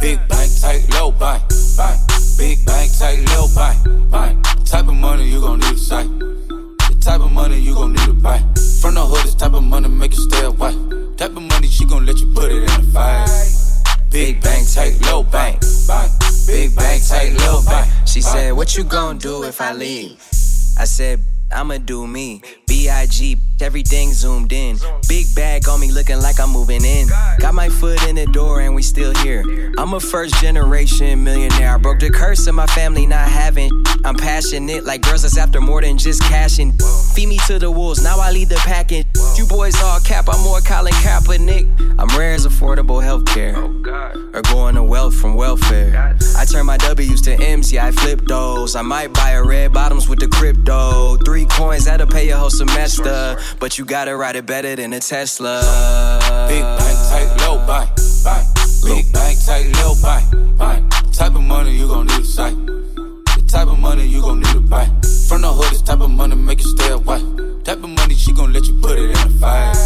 Big 0.00 0.16
bank, 0.28 0.50
tight, 0.62 0.86
low 0.94 1.10
bank, 1.12 1.42
bank. 1.76 2.00
Big 2.38 2.64
bank, 2.64 2.90
tight, 2.96 3.18
low 3.36 3.46
bank, 3.54 4.10
bank. 4.10 4.46
Type 4.64 4.88
of 4.88 4.94
money 4.94 5.28
you 5.28 5.38
gon' 5.42 5.58
need 5.58 5.74
a 5.74 5.78
sight. 5.78 6.08
The 6.08 6.96
type 7.02 7.20
of 7.20 7.30
money 7.30 7.58
you 7.58 7.74
gon' 7.74 7.92
need 7.92 8.06
to 8.06 8.14
buy. 8.14 8.38
From 8.80 8.94
the 8.94 9.04
hood, 9.04 9.26
this 9.26 9.34
type 9.34 9.52
of 9.52 9.62
money 9.62 9.88
make 9.88 10.14
you 10.14 10.22
stay 10.22 10.46
away. 10.46 10.72
Type 11.18 11.36
of 11.36 11.42
money 11.42 11.66
she 11.66 11.84
gon' 11.84 12.06
let 12.06 12.18
you 12.18 12.32
put 12.32 12.50
it 12.50 12.62
in 12.62 12.70
a 12.70 12.82
fight. 12.94 13.28
Big 14.10 14.40
bank, 14.40 14.66
tight, 14.72 14.98
low 15.04 15.22
bank, 15.22 15.60
bank. 15.86 16.27
Big 16.48 16.74
bank, 16.74 17.06
tight, 17.06 17.32
little 17.34 17.62
bank. 17.62 17.92
She 18.06 18.22
said, 18.22 18.52
What 18.52 18.74
you 18.74 18.82
gon' 18.82 19.18
do 19.18 19.44
if 19.44 19.60
I 19.60 19.74
leave? 19.74 20.18
I 20.78 20.84
said, 20.84 21.20
I'ma 21.52 21.76
do 21.76 22.06
me. 22.06 22.40
B.I.G. 22.68 23.38
Everything 23.60 24.12
zoomed 24.12 24.52
in. 24.52 24.78
Big 25.08 25.26
bag 25.34 25.68
on 25.68 25.80
me 25.80 25.90
looking 25.90 26.20
like 26.20 26.38
I'm 26.38 26.50
moving 26.50 26.84
in. 26.84 27.08
Got 27.40 27.54
my 27.54 27.68
foot 27.68 28.00
in 28.06 28.14
the 28.14 28.26
door 28.26 28.60
and 28.60 28.74
we 28.74 28.82
still 28.82 29.12
here. 29.16 29.72
I'm 29.78 29.94
a 29.94 30.00
first 30.00 30.34
generation 30.40 31.24
millionaire. 31.24 31.74
I 31.74 31.78
broke 31.78 31.98
the 31.98 32.10
curse 32.10 32.46
of 32.46 32.54
my 32.54 32.66
family 32.68 33.06
not 33.06 33.26
having. 33.28 33.70
I'm 34.04 34.14
passionate 34.14 34.84
like 34.84 35.02
girls 35.02 35.22
that's 35.22 35.36
after 35.36 35.60
more 35.60 35.80
than 35.80 35.98
just 35.98 36.22
cashing. 36.22 36.72
Feed 37.14 37.28
me 37.28 37.38
to 37.48 37.58
the 37.58 37.70
wolves, 37.70 38.02
now 38.02 38.20
I 38.20 38.30
lead 38.30 38.48
the 38.48 38.56
packing. 38.56 39.04
You 39.36 39.44
boys 39.46 39.80
all 39.82 39.98
cap, 40.00 40.26
I'm 40.28 40.40
more 40.42 40.60
Colin 40.60 40.92
Kaepernick. 40.94 41.66
I'm 41.98 42.08
rare 42.16 42.34
as 42.34 42.46
affordable 42.46 43.02
healthcare. 43.02 43.56
Or 44.34 44.42
going 44.42 44.76
to 44.76 44.84
wealth 44.84 45.16
from 45.16 45.34
welfare. 45.34 46.16
I 46.36 46.44
turn 46.44 46.66
my 46.66 46.76
W's 46.76 47.20
to 47.22 47.34
M's, 47.34 47.72
yeah, 47.72 47.86
I 47.86 47.90
flip 47.90 48.20
those. 48.26 48.76
I 48.76 48.82
might 48.82 49.12
buy 49.12 49.32
a 49.32 49.42
red 49.42 49.72
bottoms 49.72 50.08
with 50.08 50.20
the 50.20 50.28
crypto. 50.28 51.16
Three 51.16 51.46
coins, 51.46 51.86
that'll 51.86 52.06
pay 52.06 52.28
your 52.28 52.36
whole 52.36 52.50
semester. 52.58 53.36
But 53.60 53.78
you 53.78 53.84
gotta 53.84 54.16
ride 54.16 54.36
it 54.36 54.46
better 54.46 54.74
than 54.76 54.92
a 54.92 55.00
Tesla. 55.00 55.60
Big 56.48 56.62
bank, 56.62 56.98
tight, 57.10 57.30
low 57.40 57.56
bank, 57.66 57.88
bank. 58.24 58.46
Big 58.84 59.12
bank, 59.12 59.38
tight, 59.46 59.66
low 59.78 59.94
bank, 60.02 60.58
bank. 60.58 60.92
Type 61.12 61.34
of 61.34 61.42
money 61.42 61.72
you 61.72 61.86
gon' 61.86 62.06
need 62.06 62.20
a 62.20 62.24
sight. 62.24 62.56
The 62.56 63.44
type 63.48 63.68
of 63.68 63.78
money 63.78 64.06
you 64.06 64.20
gon' 64.20 64.40
need 64.40 64.52
to 64.52 64.60
buy. 64.60 64.86
From 65.28 65.42
the 65.42 65.52
hood, 65.52 65.70
this 65.72 65.82
type 65.82 66.00
of 66.00 66.10
money 66.10 66.34
make 66.34 66.60
you 66.60 66.68
stay 66.68 66.90
away. 66.90 67.20
Type 67.64 67.82
of 67.82 67.90
money 67.90 68.14
she 68.14 68.32
gon' 68.32 68.52
let 68.52 68.66
you 68.66 68.74
put 68.80 68.98
it 68.98 69.10
in 69.10 69.16
a 69.16 69.30
fight. 69.38 69.76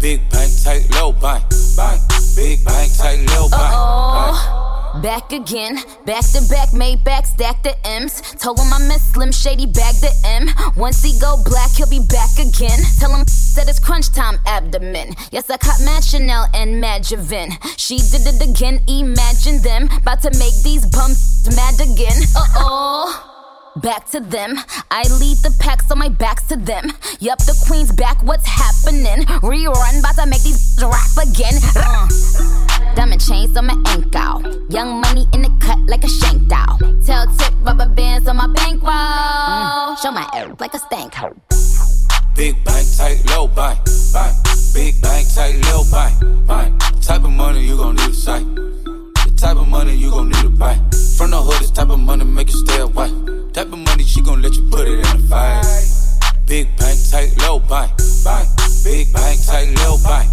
Big 0.00 0.20
bank, 0.30 0.50
tight, 0.64 0.86
low 0.94 1.12
bank, 1.12 1.44
bank. 1.76 2.00
Big 2.36 2.64
bank, 2.64 2.90
tight, 2.96 3.20
low 3.34 3.48
bank, 3.48 3.74
bank. 4.14 4.59
Back 4.98 5.32
again, 5.32 5.76
back 6.04 6.24
to 6.32 6.42
back, 6.50 6.72
made 6.74 7.04
back, 7.04 7.24
stack 7.24 7.62
the 7.62 7.74
M's. 7.86 8.20
Told 8.38 8.58
him 8.58 8.72
I 8.72 8.78
miss 8.88 9.02
Slim 9.12 9.30
Shady, 9.30 9.66
bag 9.66 9.94
the 9.96 10.12
M. 10.24 10.48
Once 10.76 11.02
he 11.02 11.18
go 11.20 11.36
black, 11.44 11.70
he'll 11.70 11.88
be 11.88 12.04
back 12.10 12.30
again. 12.38 12.78
Tell 12.98 13.14
him 13.14 13.24
that 13.54 13.66
it's 13.68 13.78
crunch 13.78 14.12
time 14.12 14.38
abdomen. 14.46 15.14
Yes, 15.30 15.48
I 15.48 15.56
caught 15.58 15.80
Mad 15.84 16.02
Chanel 16.02 16.48
and 16.54 16.80
Mad 16.80 17.02
Javin. 17.02 17.56
She 17.78 17.98
did 17.98 18.26
it 18.26 18.42
again, 18.42 18.80
imagine 18.88 19.62
them. 19.62 19.88
About 19.96 20.22
to 20.22 20.30
make 20.38 20.60
these 20.64 20.84
bums 20.86 21.46
mad 21.54 21.80
again. 21.80 22.22
Uh 22.36 22.44
oh. 22.56 23.29
Back 23.76 24.10
to 24.10 24.20
them. 24.20 24.58
I 24.90 25.02
lead 25.20 25.38
the 25.38 25.54
pack, 25.60 25.82
so 25.82 25.94
my 25.94 26.08
back's 26.08 26.42
to 26.48 26.56
them. 26.56 26.92
Yup, 27.20 27.38
the 27.38 27.54
queen's 27.66 27.92
back, 27.92 28.20
what's 28.24 28.46
happening? 28.46 29.24
Rerun, 29.46 30.02
bout 30.02 30.16
to 30.16 30.26
make 30.26 30.42
these 30.42 30.76
rap 30.82 31.14
again. 31.22 31.54
Uh. 31.76 32.08
Diamond 32.96 33.24
chains 33.24 33.56
on 33.56 33.66
my 33.66 33.78
ankle. 33.86 34.66
Young 34.70 35.00
money 35.00 35.26
in 35.32 35.42
the 35.42 35.56
cut 35.60 35.78
like 35.86 36.02
a 36.02 36.08
shank 36.08 36.48
doll. 36.48 36.78
Tail 37.06 37.26
tip 37.38 37.54
rubber 37.62 37.86
bands 37.86 38.26
on 38.26 38.36
my 38.36 38.48
bankroll. 38.48 39.96
Show 40.02 40.10
my 40.10 40.28
air 40.34 40.52
like 40.58 40.74
a 40.74 40.78
stank 40.78 41.14
hoe. 41.14 41.36
Big 42.34 42.62
bank, 42.64 42.88
tight, 42.96 43.22
low 43.30 43.46
bank, 43.46 43.78
bank. 44.12 44.36
Big 44.74 45.00
bank, 45.00 45.28
tight, 45.32 45.54
low 45.66 45.84
bank, 45.92 46.46
bank. 46.46 46.80
Type 47.00 47.22
of 47.22 47.30
money 47.30 47.64
you 47.64 47.76
gon' 47.76 47.94
need 47.94 48.10
a 48.10 48.14
sight. 48.14 48.44
The 48.54 49.32
type 49.38 49.56
of 49.56 49.68
money 49.68 49.94
you 49.94 50.10
gon' 50.10 50.28
need 50.28 50.42
to 50.42 50.50
buy. 50.50 50.74
From 51.16 51.30
the 51.30 51.40
hood, 51.40 51.60
this 51.60 51.70
type 51.70 51.90
of 51.90 52.00
money 52.00 52.24
make 52.24 52.48
you 52.50 52.56
stay 52.66 52.80
away. 52.80 53.10
Type 53.52 53.72
of 53.72 53.78
money 53.80 54.04
she 54.04 54.22
gon' 54.22 54.40
let 54.42 54.54
you 54.54 54.62
put 54.70 54.86
it 54.86 54.94
in 54.94 55.00
the 55.00 55.26
fight. 55.28 55.66
Big 56.46 56.68
bank, 56.76 56.98
tight, 57.10 57.34
low 57.42 57.58
bank. 57.58 57.90
Big 58.84 59.12
bank, 59.12 59.44
tight, 59.44 59.74
low 59.78 59.98
bank. 60.04 60.30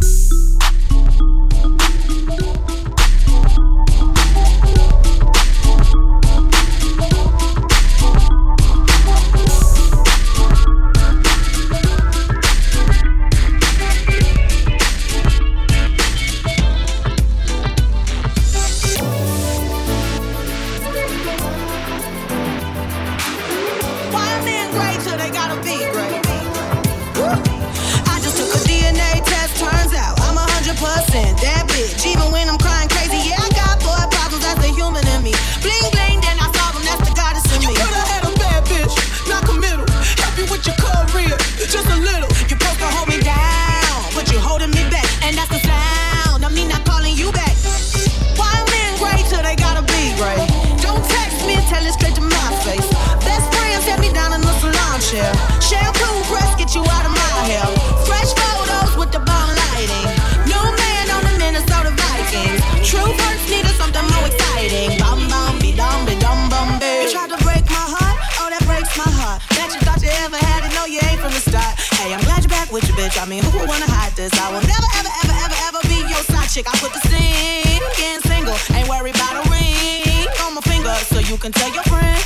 With 72.77 72.89
your 72.89 72.97
bitch. 72.97 73.21
I 73.21 73.25
mean, 73.25 73.41
who 73.43 73.57
would 73.57 73.67
wanna 73.67 73.89
hide 73.89 74.13
this? 74.13 74.31
I 74.37 74.51
will 74.53 74.61
never 74.61 74.89
ever 75.01 75.09
ever 75.25 75.35
ever 75.45 75.57
ever 75.67 75.81
be 75.89 75.97
your 76.05 76.21
side 76.29 76.49
chick. 76.49 76.67
I 76.69 76.77
put 76.77 76.93
the 76.93 77.01
scene, 77.09 77.81
getting 77.97 78.21
single, 78.21 78.57
ain't 78.77 78.87
worried 78.87 79.15
about 79.15 79.45
a 79.45 79.49
ring 79.49 80.27
on 80.45 80.53
my 80.53 80.61
finger, 80.61 80.93
so 81.09 81.19
you 81.19 81.37
can 81.37 81.51
tell 81.51 81.73
your 81.73 81.83
friend. 81.83 82.21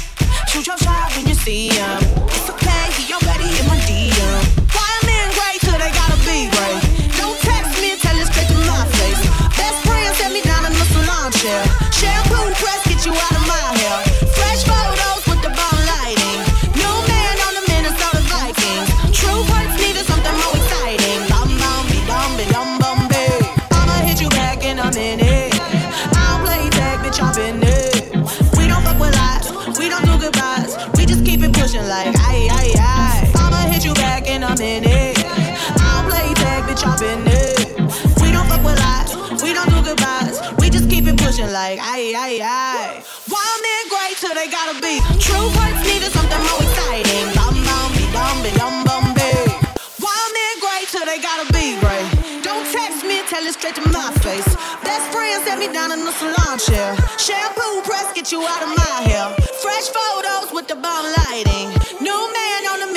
Shoot 0.48 0.68
your 0.68 0.78
shot 0.78 1.16
when 1.16 1.28
you 1.28 1.36
see 1.36 1.70
him. 1.70 2.61
Pushing 31.72 31.88
like 31.88 32.08
aye 32.28 32.50
aye 32.52 32.74
aye. 32.78 33.32
I'ma 33.36 33.72
hit 33.72 33.86
you 33.86 33.94
back 33.94 34.28
in 34.28 34.44
a 34.44 34.56
minute. 34.58 35.16
I 35.18 36.04
don't 36.04 36.12
play 36.12 36.34
tag, 36.36 36.68
bitch, 36.68 36.84
I've 36.84 37.00
been 37.00 37.24
it. 37.24 37.80
We 38.20 38.32
don't 38.32 38.48
fuck 38.48 38.64
with 38.64 38.76
lies, 38.76 39.16
we 39.42 39.54
don't 39.54 39.70
do 39.72 39.80
goodbyes. 39.80 40.42
We 40.60 40.70
just 40.70 40.90
keep 40.90 41.08
it 41.08 41.18
pushing 41.18 41.48
like 41.52 41.80
aye 41.80 42.12
aye 42.12 42.44
aye. 42.44 43.04
Wild 43.32 43.60
men 43.64 43.84
great 43.88 44.18
till 44.20 44.36
they 44.36 44.52
gotta 44.52 44.76
be. 44.84 45.00
True 45.24 45.48
hearts 45.56 45.80
needed 45.88 46.12
something 46.12 46.42
more 46.44 46.60
exciting. 46.60 47.26
Bum 47.40 47.56
bum 47.64 47.88
be 47.96 48.06
dum 48.12 48.36
be 48.44 48.52
dum 48.60 48.76
bum 48.84 49.06
be. 49.16 49.32
Wild 50.04 50.32
men 50.36 50.56
great 50.60 50.88
till 50.92 51.08
they 51.08 51.24
gotta 51.24 51.48
be 51.56 51.80
great. 51.80 52.08
Don't 52.44 52.68
text 52.68 53.08
me 53.08 53.24
tell 53.32 53.48
it 53.48 53.56
straight 53.56 53.80
to 53.80 53.86
my 53.96 54.12
face. 54.20 54.50
Best 54.84 55.08
friend 55.16 55.40
set 55.48 55.56
me 55.56 55.72
down 55.72 55.96
in 55.96 56.04
the 56.04 56.12
salon 56.20 56.60
chair. 56.60 57.00
Shampoo 57.16 57.80
press 57.88 58.12
get 58.12 58.32
you 58.32 58.44
out 58.44 58.60
of 58.60 58.76
my 58.76 58.81
bomb 60.82 61.06
lighting. 61.18 61.70
New 62.02 62.22
man 62.34 62.62
on 62.74 62.80
the 62.80 62.92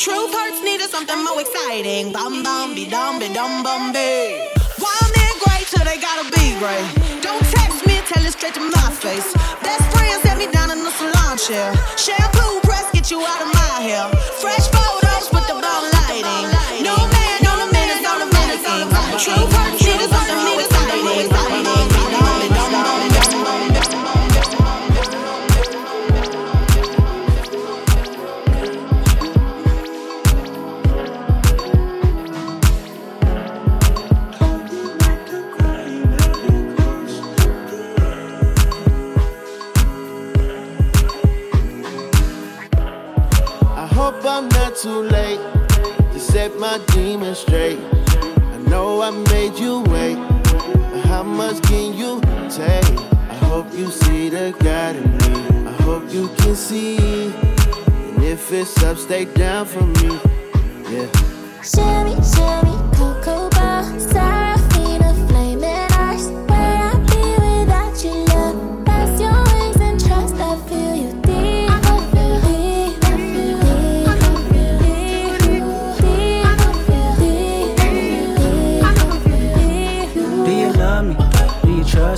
Truth 0.00 0.32
hurts, 0.32 0.64
needed 0.64 0.88
something 0.88 1.22
more 1.24 1.38
exciting. 1.38 2.10
Bum 2.10 2.42
bum 2.42 2.74
be 2.74 2.88
dum 2.88 3.18
be 3.18 3.28
dum 3.34 3.62
bum 3.62 3.92
be. 3.92 4.48
Wild 4.80 5.10
men 5.12 5.34
great 5.44 5.68
till 5.68 5.84
they 5.84 6.00
gotta 6.00 6.24
be 6.32 6.56
great. 6.56 7.20
Don't 7.20 7.44
text 7.52 7.84
me, 7.84 8.00
tell 8.08 8.24
it 8.24 8.32
straight 8.32 8.54
to 8.54 8.60
my 8.60 8.88
face. 8.96 9.28
Best 9.60 9.84
friend 9.92 10.22
set 10.22 10.38
me 10.38 10.50
down 10.56 10.70
in 10.70 10.80
the 10.82 10.90
salon 10.90 11.36
chair. 11.36 11.68
Shampoo 12.00 12.60
press, 12.64 12.90
get 12.92 13.10
you 13.10 13.20
out 13.20 13.42
of 13.42 13.52
my 13.52 13.84
hair. 13.84 14.08
Too 44.82 45.02
late 45.02 45.40
to 46.12 46.18
set 46.18 46.58
my 46.58 46.80
demons 46.94 47.38
straight. 47.38 47.78
I 47.78 48.56
know 48.66 49.02
I 49.02 49.10
made 49.10 49.58
you 49.58 49.82
wait, 49.82 50.16
how 51.04 51.22
much 51.22 51.62
can 51.64 51.92
you 51.92 52.18
take? 52.48 52.98
I 53.28 53.34
hope 53.44 53.66
you 53.74 53.90
see 53.90 54.30
the 54.30 54.54
God 54.60 54.96
in 54.96 55.10
me. 55.18 55.68
I 55.68 55.72
hope 55.82 56.10
you 56.10 56.28
can 56.38 56.56
see. 56.56 56.96
And 56.96 58.24
if 58.24 58.50
it's 58.52 58.82
up, 58.82 58.96
stay 58.96 59.26
down 59.26 59.66
for 59.66 59.82
me. 59.82 60.18
Yeah. 60.88 61.08
Shimmy, 61.62 62.16
shimmy, 62.32 62.74
cocoa 62.96 63.50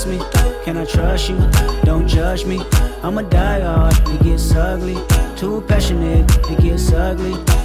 trust 0.02 0.08
me? 0.08 0.64
Can 0.64 0.76
I 0.76 0.84
trust 0.84 1.28
you? 1.28 1.38
Don't 1.84 2.06
judge 2.06 2.44
me. 2.44 2.60
I'm 3.02 3.18
a 3.18 3.22
die 3.22 3.60
hard. 3.60 3.94
It 4.08 4.22
gets 4.22 4.54
ugly. 4.54 4.96
Too 5.36 5.62
passionate. 5.68 6.30
It 6.50 6.60
gets 6.60 6.92
ugly. 6.92 7.61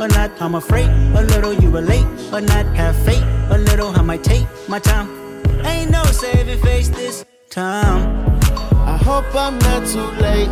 Or 0.00 0.08
not? 0.08 0.30
I'm 0.40 0.54
afraid 0.54 0.88
a 1.14 1.22
little 1.22 1.52
you 1.52 1.70
relate 1.70 2.06
or 2.32 2.40
not. 2.40 2.66
Have 2.76 2.96
faith 3.04 3.24
a 3.50 3.58
little. 3.58 3.88
I 3.88 4.02
might 4.02 4.24
take 4.24 4.46
my 4.68 4.78
time. 4.78 5.08
Ain't 5.64 5.90
no 5.90 6.02
saving 6.04 6.60
face 6.62 6.88
this 6.88 7.24
time. 7.50 8.02
I 8.86 8.96
hope 8.96 9.26
I'm 9.34 9.58
not 9.58 9.86
too 9.86 10.08
late 10.22 10.50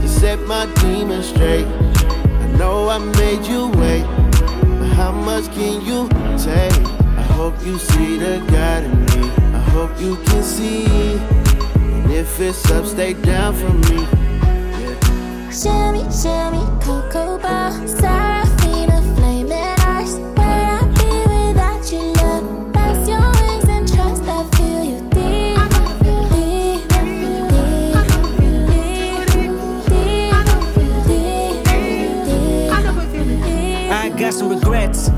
to 0.00 0.08
set 0.08 0.38
my 0.40 0.66
demons 0.80 1.28
straight. 1.28 1.66
I 1.66 2.46
know 2.58 2.88
I 2.88 2.98
made 2.98 3.46
you 3.46 3.68
wait, 3.80 4.04
but 4.78 4.90
how 4.98 5.12
much 5.12 5.46
can 5.52 5.84
you 5.84 6.08
take? 6.38 6.86
I 7.16 7.22
hope 7.36 7.54
you 7.64 7.78
see 7.78 8.18
the 8.18 8.44
God 8.50 8.84
in 8.84 9.00
me. 9.06 9.30
I 9.54 9.60
hope 9.70 9.92
you 10.00 10.16
can 10.26 10.42
see. 10.42 10.86
And 10.86 12.12
if 12.12 12.40
it's 12.40 12.70
up, 12.70 12.86
stay 12.86 13.14
down 13.14 13.54
for 13.54 13.72
me. 13.88 14.06
Shimmy, 15.50 16.02
shimmy, 16.10 16.62
cocoa 16.82 17.38
bar, 17.38 17.70
Serafina, 17.86 18.43
got 34.34 34.38
some 34.38 34.48
regrets. 34.48 35.08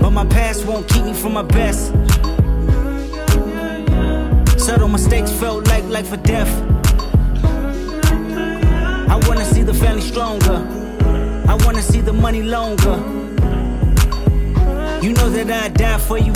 But 0.00 0.10
my 0.10 0.26
past 0.26 0.64
won't 0.66 0.88
keep 0.88 1.04
me 1.04 1.12
from 1.12 1.32
my 1.32 1.42
best. 1.42 1.92
Subtle 4.58 4.88
mistakes 4.88 5.30
felt 5.32 5.66
like 5.68 5.84
life 5.84 6.12
or 6.12 6.18
death. 6.18 6.50
I 9.08 9.20
wanna 9.26 9.44
see 9.44 9.62
the 9.62 9.74
family 9.74 10.02
stronger. 10.02 10.58
I 11.48 11.56
wanna 11.64 11.82
see 11.82 12.00
the 12.00 12.12
money 12.12 12.42
longer. 12.42 12.96
You 15.02 15.12
know 15.14 15.30
that 15.30 15.50
I'd 15.50 15.74
die 15.74 15.98
for 15.98 16.18
you. 16.18 16.32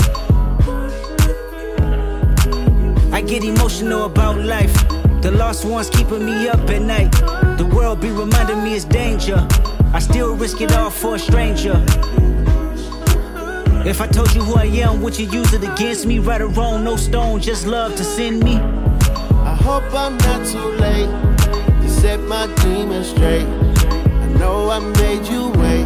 I 3.13 3.21
get 3.21 3.43
emotional 3.43 4.05
about 4.05 4.37
life. 4.37 4.73
The 5.21 5.31
lost 5.31 5.65
ones 5.65 5.89
keeping 5.89 6.25
me 6.25 6.49
up 6.49 6.69
at 6.69 6.81
night. 6.81 7.11
The 7.57 7.65
world 7.73 8.01
be 8.01 8.09
reminding 8.09 8.63
me 8.63 8.73
it's 8.73 8.85
danger. 8.85 9.47
I 9.93 9.99
still 9.99 10.35
risk 10.35 10.61
it 10.61 10.73
all 10.73 10.89
for 10.89 11.15
a 11.15 11.19
stranger. 11.19 11.83
If 13.85 13.99
I 13.99 14.07
told 14.07 14.33
you 14.33 14.41
who 14.41 14.55
I 14.55 14.65
am, 14.65 15.01
would 15.01 15.19
you 15.19 15.25
use 15.27 15.53
it 15.53 15.63
against 15.63 16.05
me? 16.05 16.19
Right 16.19 16.39
or 16.39 16.47
wrong, 16.47 16.83
no 16.83 16.95
stone, 16.95 17.41
just 17.41 17.67
love 17.67 17.95
to 17.97 18.03
send 18.03 18.41
me. 18.41 18.55
I 18.55 19.55
hope 19.55 19.83
I'm 19.93 20.17
not 20.17 20.45
too 20.47 20.69
late 20.79 21.09
to 21.81 21.89
set 21.89 22.19
my 22.21 22.47
demons 22.63 23.09
straight. 23.09 23.45
I 23.45 24.27
know 24.39 24.69
I 24.69 24.79
made 24.79 25.27
you 25.27 25.49
wait, 25.59 25.85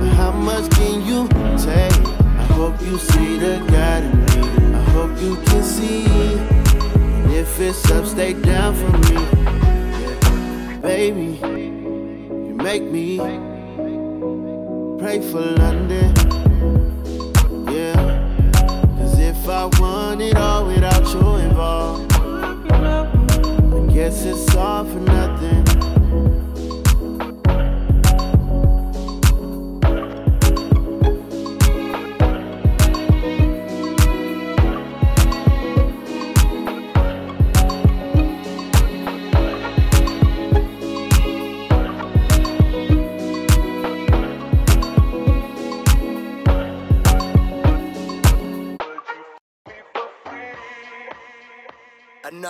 but 0.00 0.08
how 0.16 0.32
much 0.32 0.68
can 0.72 1.04
you 1.06 1.28
take? 1.56 1.92
I 2.38 2.44
hope 2.54 2.80
you 2.80 2.98
see 2.98 3.36
the 3.38 3.58
God 3.70 4.02
in 4.02 4.24
me. 4.24 4.76
I 4.76 4.82
hope 4.90 5.20
you 5.22 5.36
can 5.44 5.62
see. 5.62 6.06
And 6.06 7.32
if 7.32 7.60
it's 7.60 7.90
up, 7.90 8.06
stay 8.06 8.32
down 8.32 8.74
for 8.74 8.90
me. 8.98 9.14
Yeah. 9.14 10.78
Baby, 10.82 11.38
make 12.62 12.82
me 12.82 13.16
pray 14.98 15.20
for 15.20 15.40
London. 15.40 16.14
Yeah. 17.72 18.52
Cause 18.98 19.18
if 19.18 19.48
I 19.48 19.64
want 19.80 20.20
it 20.20 20.36
all 20.36 20.66
without 20.66 21.06
you 21.14 21.36
involved, 21.36 22.12
I 22.12 23.86
guess 23.92 24.24
it's 24.24 24.54
all 24.54 24.84
for 24.84 25.00
nothing. 25.00 25.59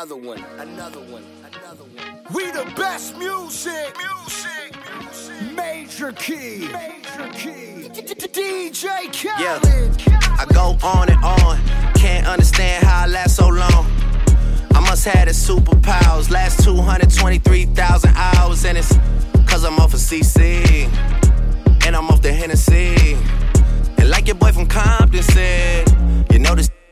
Another 0.00 0.16
one, 0.16 0.42
another 0.56 1.00
one, 1.00 1.22
another 1.44 1.84
one. 1.84 2.24
We 2.32 2.50
the 2.52 2.64
best 2.74 3.18
music. 3.18 3.94
Music. 3.98 4.74
music. 4.98 5.54
Major 5.54 6.12
key. 6.12 6.70
Major 6.72 7.28
key. 7.34 7.86
DJ 8.32 8.82
Yeah, 9.38 9.58
Khaled. 9.58 10.02
I 10.40 10.46
go 10.54 10.78
on 10.82 11.10
and 11.10 11.22
on. 11.22 11.58
Can't 11.96 12.26
understand 12.26 12.82
how 12.82 13.04
I 13.04 13.08
last 13.08 13.36
so 13.36 13.48
long. 13.48 13.84
I 14.74 14.80
must 14.80 15.04
have 15.04 15.26
the 15.26 15.34
superpowers. 15.34 16.30
Last 16.30 16.64
223,000 16.64 18.10
hours, 18.16 18.64
and 18.64 18.78
it's 18.78 18.96
cause 19.46 19.64
I'm 19.64 19.78
off 19.78 19.92
of 19.92 20.00
CC. 20.00 20.88
And 21.84 21.94
I'm 21.94 22.08
off 22.08 22.22
the 22.22 22.32
Hennessy. 22.32 23.18
And 23.98 24.08
like 24.08 24.28
your 24.28 24.36
boy 24.36 24.52
from 24.52 24.66
Compton 24.66 25.22
said, 25.22 25.90
you 26.32 26.38
know 26.38 26.54
this 26.54 26.69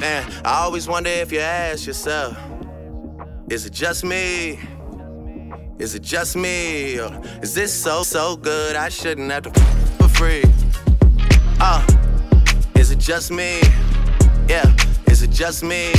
Man, 0.00 0.30
I 0.44 0.62
always 0.62 0.86
wonder 0.86 1.10
if 1.10 1.32
you 1.32 1.40
ask 1.40 1.84
yourself, 1.84 2.36
is 3.50 3.66
it 3.66 3.72
just 3.72 4.04
me? 4.04 4.60
Is 5.80 5.96
it 5.96 6.02
just 6.02 6.36
me? 6.36 7.00
Or 7.00 7.20
is 7.42 7.52
this 7.52 7.72
so, 7.72 8.04
so 8.04 8.36
good 8.36 8.76
I 8.76 8.90
shouldn't 8.90 9.32
have 9.32 9.42
to 9.44 9.60
for 9.98 10.08
free? 10.08 10.44
Uh, 11.60 11.84
is 12.76 12.92
it 12.92 13.00
just 13.00 13.32
me? 13.32 13.60
Yeah, 14.48 14.72
is 15.06 15.22
it 15.22 15.30
just 15.30 15.64
me? 15.64 15.90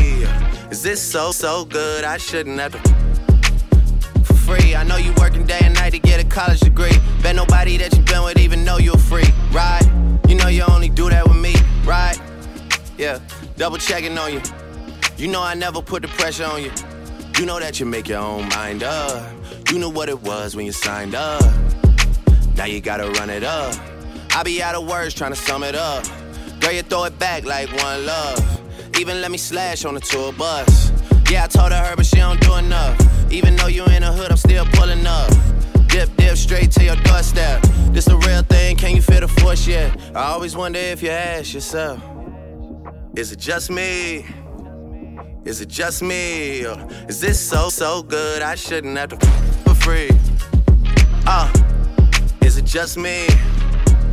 Is 0.71 0.81
this 0.81 1.01
so, 1.01 1.34
so 1.34 1.65
good 1.65 2.05
I 2.05 2.15
shouldn't 2.17 2.57
have 2.57 2.81
to 2.81 4.23
for 4.23 4.34
free? 4.34 4.76
I 4.76 4.84
know 4.85 4.95
you 4.95 5.13
working 5.17 5.45
day 5.45 5.59
and 5.61 5.76
night 5.76 5.91
to 5.91 5.99
get 5.99 6.23
a 6.23 6.27
college 6.27 6.61
degree. 6.61 6.97
Bet 7.21 7.35
nobody 7.35 7.76
that 7.76 7.93
you've 7.97 8.05
been 8.05 8.23
with 8.23 8.39
even 8.39 8.63
know 8.63 8.77
you're 8.77 8.97
free, 8.97 9.27
right? 9.51 9.84
You 10.26 10.35
know 10.35 10.47
you 10.47 10.63
only 10.69 10.88
do 10.88 11.09
that 11.09 11.27
with 11.27 11.38
me, 11.38 11.53
right? 11.84 12.17
Yeah, 12.97 13.19
double 13.60 13.77
checking 13.77 14.18
on 14.18 14.31
you. 14.31 14.41
You 15.18 15.27
know 15.27 15.44
I 15.44 15.53
never 15.53 15.81
put 15.81 16.02
the 16.02 16.07
pressure 16.07 16.45
on 16.45 16.64
you. 16.64 16.72
You 17.38 17.45
know 17.45 17.60
that 17.60 17.77
you 17.77 17.86
make 17.86 18.07
your 18.07 18.19
own 18.19 18.48
mind 18.48 18.84
up. 18.84 19.30
You 19.69 19.80
knew 19.80 19.90
what 19.90 20.07
it 20.07 20.22
was 20.22 20.56
when 20.56 20.65
you 20.65 20.72
signed 20.72 21.14
up. 21.14 21.44
Now 22.56 22.65
you 22.65 22.80
gotta 22.80 23.10
run 23.19 23.30
it 23.30 23.44
up. 23.44 23.76
I 24.34 24.44
be 24.44 24.64
out 24.64 24.76
of 24.76 24.88
words 24.88 25.14
trying 25.14 25.34
to 25.34 25.38
sum 25.38 25.64
it 25.64 25.76
up. 25.76 26.06
Girl, 26.61 26.72
you 26.72 26.84
throw 26.84 27.03
it 27.03 27.19
back 27.19 27.44
like 27.44 27.69
one 27.84 28.06
love. 28.06 28.61
Even 28.98 29.19
let 29.19 29.30
me 29.30 29.38
slash 29.38 29.84
on 29.84 29.95
the 29.95 29.99
tour 29.99 30.31
bus. 30.31 30.91
Yeah, 31.30 31.44
I 31.44 31.48
told 31.48 31.73
her, 31.73 31.95
but 31.98 32.06
she 32.06 32.15
don't 32.15 32.40
do 32.40 32.56
enough. 32.56 32.98
Even 33.30 33.57
though 33.57 33.68
you 33.68 33.84
in 33.88 34.03
the 34.03 34.11
hood, 34.11 34.31
I'm 34.31 34.38
still 34.38 34.65
pulling 34.72 35.06
up. 35.06 35.30
Dip, 35.88 36.15
dip, 36.15 36.38
straight 36.38 36.72
to 36.72 36.84
your 36.86 36.95
doorstep. 36.98 37.61
This 37.91 38.07
a 38.07 38.15
real 38.15 38.41
thing, 38.44 38.77
can 38.77 38.95
you 38.95 39.02
feel 39.02 39.19
the 39.19 39.27
force 39.27 39.68
yet? 39.68 39.95
I 40.15 40.31
always 40.31 40.56
wonder 40.56 40.80
if 40.80 41.03
you 41.03 41.10
ask 41.10 41.53
yourself, 41.53 42.02
is 43.15 43.31
it 43.31 43.40
just 43.40 43.69
me? 43.69 44.26
Is 45.45 45.61
it 45.61 45.69
just 45.69 46.02
me? 46.02 46.65
Or 46.65 46.88
is 47.07 47.19
this 47.19 47.40
so, 47.40 47.69
so 47.69 48.03
good 48.03 48.41
I 48.41 48.56
shouldn't 48.56 48.98
have 48.98 49.10
to 49.10 49.26
for 49.65 49.76
free? 49.76 50.10
Uh, 51.26 51.52
is 52.41 52.57
it 52.57 52.65
just 52.65 52.98
me? 52.98 53.27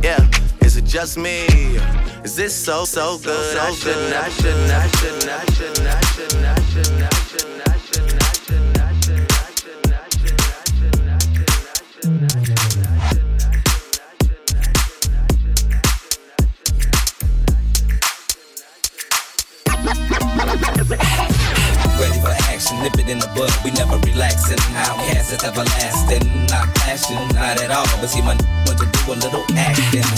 Yeah, 0.03 0.27
is 0.61 0.77
it 0.77 0.85
just 0.85 1.17
me? 1.17 1.45
Is 2.23 2.35
this 2.35 2.55
so, 2.55 2.85
so 2.85 3.17
good 3.19 3.57
I 3.57 3.71
shouldn't, 3.71 4.13
I 4.13 4.29
shouldn't, 4.29 4.71
I 4.71 4.87
shouldn't, 4.87 5.29
I 5.29 5.45
shouldn't, 5.53 5.87
I 5.87 6.01
shouldn't, 6.01 6.45
I 6.45 6.61
shouldn't, 6.61 7.05
I 7.05 7.09
shouldn't, 7.09 7.16
nip 22.87 22.99
it 22.99 23.09
in 23.09 23.19
the 23.19 23.27
bud. 23.35 23.51
We 23.63 23.71
never 23.71 23.97
relaxing. 23.99 24.57
OutKast 24.57 25.33
is 25.33 25.43
everlasting, 25.43 26.45
not 26.47 26.73
clashing, 26.75 27.27
not 27.35 27.59
at 27.61 27.71
all. 27.71 27.85
But 27.99 28.09
see, 28.09 28.21
my 28.21 28.35
want 28.65 28.79
to 28.79 28.85
do 28.85 28.99
a 29.11 29.15
little 29.15 29.43
acting. 29.55 30.16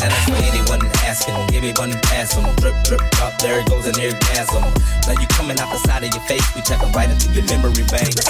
That's 1.30 1.51
for 1.51 1.57
anyone 1.57 1.91
asking. 1.91 2.10
Pass 2.10 2.35
them. 2.35 2.56
Drip, 2.57 2.76
drip, 2.84 3.11
drop. 3.11 3.38
There 3.39 3.60
it 3.60 3.69
goes 3.69 3.85
an 3.85 3.95
orgasm. 3.95 4.64
Now 5.07 5.19
you 5.19 5.27
coming 5.27 5.60
out 5.60 5.72
the 5.72 5.80
side 5.88 6.03
of 6.03 6.14
your 6.14 6.23
face. 6.26 6.43
We 6.56 6.61
tapping 6.61 6.91
right 6.91 7.10
into 7.10 7.31
your 7.31 7.45
memory 7.45 7.85
banks. 7.89 8.26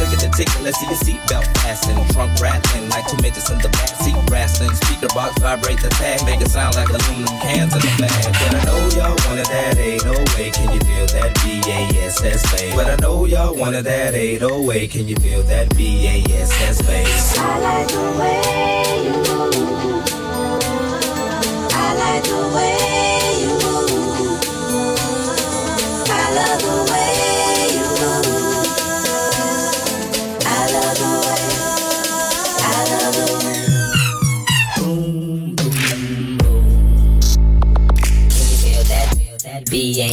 Look 0.00 0.16
at 0.16 0.20
the 0.20 0.32
ticket, 0.32 0.62
let's 0.62 0.80
see 0.80 0.86
your 0.86 0.96
seatbelt 0.96 1.44
fasten. 1.58 1.94
Trunk 2.16 2.32
rattling 2.40 2.88
like 2.88 3.06
two 3.06 3.20
midgets 3.20 3.50
in 3.50 3.58
the 3.58 3.68
back 3.68 3.88
seat 4.00 4.16
wrestling. 4.30 4.74
Speaker 4.74 5.12
box 5.14 5.38
vibrate 5.40 5.80
the 5.80 5.90
tag, 5.90 6.24
make 6.24 6.40
it 6.40 6.48
sound 6.48 6.74
like 6.74 6.88
aluminum 6.88 7.28
cans 7.40 7.74
in 7.74 7.80
the 7.80 7.92
bag. 8.00 8.32
But 8.32 8.54
I 8.54 8.64
know 8.64 8.80
y'all 8.96 9.16
wanted 9.28 9.46
that 9.46 9.76
808. 9.76 10.54
Can 10.54 10.72
you 10.72 10.80
feel 10.80 11.06
that 11.12 11.34
BASS 11.44 12.22
bass? 12.22 12.74
But 12.74 12.86
I 12.86 12.96
know 12.96 13.26
y'all 13.26 13.54
wanted 13.54 13.84
that 13.84 14.14
808. 14.14 14.90
Can 14.90 15.06
you 15.06 15.16
feel 15.16 15.42
that 15.44 15.68
BASS 15.76 16.82
bass? 16.82 17.38
I 17.38 17.58
like 17.60 17.88
the 17.88 18.04
way 18.18 19.66
you 19.66 19.69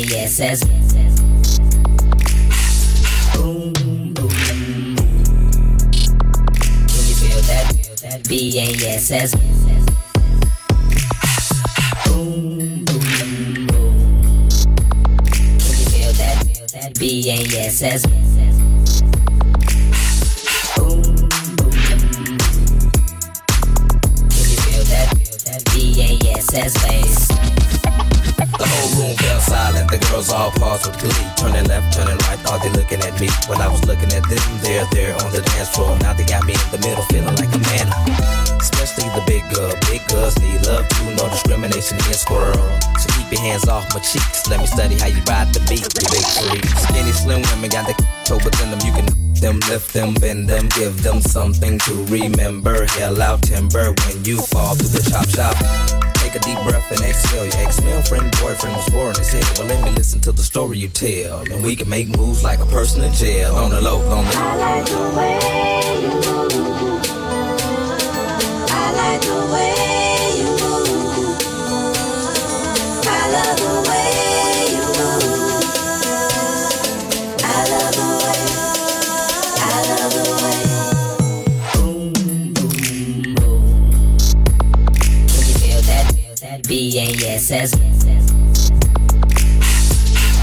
yes, 0.10 0.40
yes. 0.40 0.64
Boom, 3.36 3.74
boom, 3.74 4.14
boom. 4.14 4.96
Can 6.88 7.04
you 7.08 7.16
feel 7.16 7.42
that? 7.42 8.24
B 8.28 8.60
A 8.60 8.62
S 8.96 9.12
S. 9.12 9.36
Boom, 12.06 12.86
boom, 12.86 13.68
boom. 13.68 13.96
Can 15.60 15.76
you 15.76 15.86
feel 15.92 16.14
that? 16.14 16.94
B 17.00 17.30
A 17.30 17.66
S 17.66 17.82
S. 17.82 18.27
all 30.38 30.52
glee. 31.02 31.26
Turning 31.36 31.66
left, 31.66 31.98
turning 31.98 32.18
right, 32.30 32.40
all 32.46 32.60
they 32.60 32.70
looking 32.70 33.02
at 33.02 33.20
me. 33.20 33.30
When 33.50 33.60
I 33.60 33.68
was 33.68 33.84
looking 33.86 34.12
at 34.14 34.24
them, 34.30 34.46
they're 34.62 34.86
there 34.94 35.14
on 35.26 35.32
the 35.34 35.42
dance 35.42 35.70
floor. 35.74 35.98
Now 36.00 36.14
they 36.14 36.26
got 36.26 36.46
me 36.46 36.54
in 36.54 36.70
the 36.72 36.80
middle, 36.86 37.04
feeling 37.10 37.36
like 37.36 37.50
a 37.50 37.62
man. 37.74 37.88
Especially 38.62 39.10
the 39.18 39.24
big 39.26 39.44
girl. 39.54 39.74
Big 39.90 40.06
girls 40.08 40.38
need 40.40 40.62
love 40.66 40.88
too, 40.90 41.10
no 41.18 41.30
discrimination 41.30 41.98
against 41.98 42.22
squirrel. 42.22 42.62
So 43.02 43.08
keep 43.18 43.32
your 43.34 43.42
hands 43.42 43.68
off 43.68 43.90
my 43.94 44.00
cheeks. 44.00 44.48
Let 44.50 44.60
me 44.60 44.68
study 44.68 44.96
how 45.00 45.08
you 45.08 45.22
ride 45.26 45.50
the 45.54 45.62
beat, 45.66 45.82
you 45.82 46.06
big 46.14 46.26
freak. 46.38 46.66
Skinny, 46.86 47.12
slim 47.12 47.42
women 47.42 47.70
got 47.70 47.90
the 47.90 47.96
toe 48.26 48.38
within 48.38 48.70
them. 48.70 48.80
You 48.86 48.94
can 48.94 49.08
them, 49.42 49.60
lift 49.70 49.94
them, 49.94 50.16
bend 50.16 50.50
them, 50.50 50.68
give 50.70 51.04
them 51.04 51.22
something 51.22 51.78
to 51.80 51.94
remember. 52.06 52.86
Hell 52.86 53.22
out 53.22 53.42
timber 53.44 53.94
when 53.94 54.26
you 54.26 54.42
fall 54.42 54.76
through 54.76 54.90
the 54.90 55.10
chop 55.10 55.30
shop. 55.30 56.07
A 56.38 56.40
deep 56.40 56.60
breath 56.68 56.92
and 56.92 57.02
exhale. 57.02 57.46
Your 57.46 57.56
ex-male 57.66 58.04
friend, 58.04 58.32
boyfriend 58.40 58.76
was 58.76 58.88
born 58.92 59.16
his 59.16 59.30
head. 59.30 59.58
Well, 59.58 59.68
let 59.70 59.84
me 59.84 59.90
listen 59.90 60.20
to 60.22 60.32
the 60.32 60.44
story 60.44 60.78
you 60.78 60.88
tell. 60.88 61.40
And 61.52 61.64
we 61.64 61.76
can 61.76 61.90
make 61.90 62.16
moves 62.16 62.44
like 62.44 62.60
a 62.60 62.66
person 62.68 63.04
in 63.04 63.12
jail. 63.12 63.56
On 63.56 63.72
the 63.72 63.82
low, 63.82 64.00
on 64.12 64.24
the 64.24 64.32
I 64.36 64.56
like 64.58 64.86
the 64.86 65.00
way 65.18 65.40
you 66.00 66.10
move. 66.10 66.62
I 68.70 68.94
like 68.94 69.22
the 69.22 69.52
way 69.52 69.87
BASS. 87.50 87.72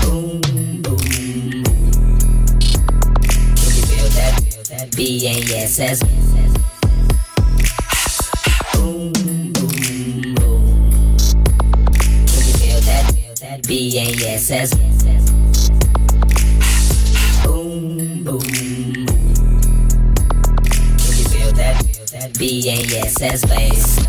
Boom, 0.00 0.40
boom. 0.80 0.98
Can 3.60 3.72
you 3.74 3.84
feel 3.84 4.08
that? 4.08 4.34
BASS. 4.96 6.00
Boom, 8.72 9.12
boom, 9.12 10.34
boom. 10.34 10.64
Can 12.26 12.40
you 12.40 12.54
feel 12.56 12.80
that? 12.80 13.04
BASS. 13.68 14.70
Boom, 17.44 18.24
boom. 18.24 18.40
Can 20.96 21.12
you? 21.12 21.24
Feel 21.28 21.52
that 21.52 21.76
BASS 22.38 23.44
bass. 23.44 24.03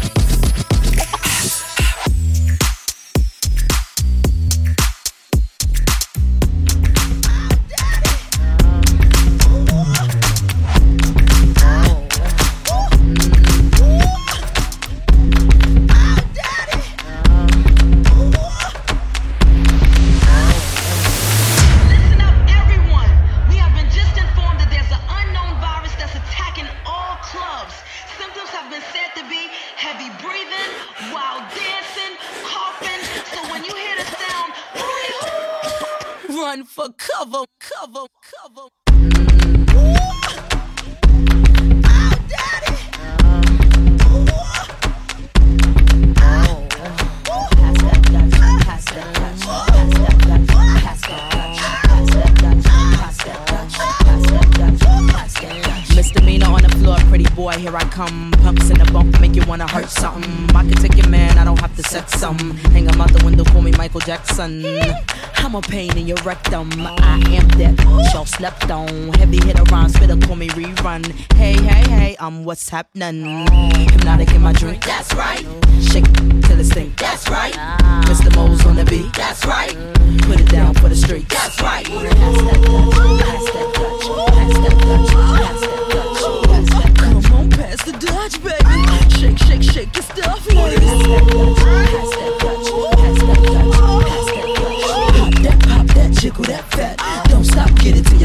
Man, 61.10 61.38
I 61.38 61.44
don't 61.44 61.60
have 61.60 61.76
to 61.76 61.84
set 61.84 62.10
some. 62.10 62.38
Hang 62.74 62.86
him 62.86 63.02
out 63.02 63.12
the 63.12 63.24
window, 63.24 63.44
call 63.44 63.62
me 63.62 63.72
Michael 63.72 64.00
Jackson. 64.02 64.64
I'm 65.38 65.54
a 65.56 65.62
pain 65.62 65.96
in 65.98 66.08
your 66.08 66.18
rectum. 66.24 66.72
I 66.80 67.22
am 67.30 67.48
that 67.60 68.12
y'all 68.14 68.26
slept 68.26 68.72
on. 68.72 69.14
Heavy 69.14 69.38
hitter 69.46 69.64
rhyme, 69.72 69.90
spitter, 69.90 70.18
call 70.26 70.36
me 70.36 70.50
rerun. 70.50 71.06
Hey, 71.34 71.54
hey, 71.54 71.88
hey, 71.90 72.16
I'm 72.20 72.44
what's 72.46 72.70
happening. 72.70 73.24
Hypnotiq 73.24 74.34
in 74.36 74.42
my 74.42 74.54
drink, 74.54 74.84
that's 74.84 75.14
right. 75.14 75.46
Shake 75.92 76.12
till 76.44 76.60
it 76.60 76.66
stink, 76.66 76.98
that's 76.98 77.30
right. 77.30 77.54
Mr. 78.06 78.36
Mo's 78.36 78.66
on 78.66 78.76
the 78.76 78.86
beat, 78.86 79.14
that's 79.14 79.46
right. 79.46 79.74
Put 80.24 80.40
it 80.40 80.50
down 80.50 80.74
for 80.76 80.90
the 80.90 80.96
street, 80.96 81.30
that's 81.30 81.62
right. 81.62 81.86
Pass 81.86 82.42
that 82.42 82.64
Dutch, 82.64 82.96
pass 83.26 83.54
that 83.54 83.74
Dutch, 83.74 84.08
pass 84.34 84.54
that 84.56 84.80
Dutch, 84.90 85.10
pass 86.48 86.70
that 86.74 86.94
Dutch. 86.96 87.26
Come 87.26 87.34
on, 87.36 87.50
pass 87.52 87.84
the 87.84 87.92
Dutch, 87.92 88.44
baby. 88.44 88.66
Shake, 89.20 89.38
shake, 89.38 89.64
shake 89.64 89.95
ladies. 91.16 91.55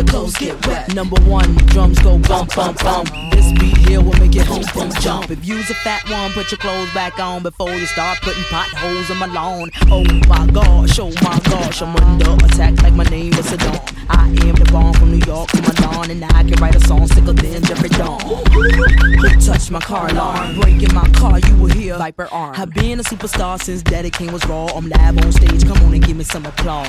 Your 0.00 0.06
clothes 0.06 0.34
get 0.36 0.66
wet. 0.66 0.94
Number 0.94 1.20
one, 1.28 1.54
drums 1.66 1.98
go 1.98 2.16
bump, 2.16 2.54
bump, 2.54 2.82
bump. 2.82 3.10
This 3.32 3.52
beat 3.60 3.76
here 3.86 4.00
will 4.00 4.18
make 4.18 4.34
hump, 4.34 4.64
hump, 4.68 4.98
jump. 4.98 5.30
If 5.30 5.44
you's 5.44 5.68
a 5.68 5.74
fat 5.74 6.08
one, 6.08 6.32
put 6.32 6.50
your 6.50 6.56
clothes 6.56 6.90
back 6.94 7.18
on 7.18 7.42
before 7.42 7.68
you 7.68 7.84
start 7.84 8.18
putting 8.22 8.42
potholes 8.44 9.10
in 9.10 9.18
my 9.18 9.26
lawn. 9.26 9.68
Oh 9.90 10.02
my 10.26 10.46
gosh, 10.46 10.98
oh 10.98 11.12
my 11.22 11.38
gosh, 11.44 11.82
I'm 11.82 11.94
under 11.96 12.46
attack 12.46 12.82
like 12.82 12.94
my 12.94 13.04
name 13.04 13.36
was 13.36 13.44
Saddam. 13.44 13.94
I 14.08 14.28
am 14.28 14.54
the 14.54 14.70
bomb 14.72 14.94
from 14.94 15.10
New 15.10 15.26
York, 15.26 15.50
come 15.50 15.94
on, 15.94 16.10
and 16.10 16.24
I 16.24 16.44
can 16.44 16.54
write 16.62 16.76
a 16.76 16.80
song 16.86 17.06
sicker 17.06 17.34
than 17.34 17.62
Jeffrey 17.62 17.90
Dawn. 17.90 18.22
Who 18.22 19.28
touched 19.38 19.70
my 19.70 19.80
car 19.80 20.08
alarm? 20.08 20.62
Breaking 20.62 20.94
my 20.94 21.06
car, 21.10 21.40
you 21.40 21.56
will 21.56 21.68
hear 21.68 21.98
Viper 21.98 22.26
arm. 22.32 22.54
I've 22.56 22.72
been 22.72 23.00
a 23.00 23.02
superstar 23.02 23.62
since 23.62 23.82
Daddy 23.82 24.08
Kane 24.08 24.32
was 24.32 24.46
raw. 24.46 24.64
I'm 24.74 24.88
live 24.88 25.18
on 25.18 25.30
stage, 25.30 25.62
come 25.66 25.76
on 25.82 25.92
and 25.92 26.02
give 26.02 26.16
me 26.16 26.24
some 26.24 26.46
applause. 26.46 26.88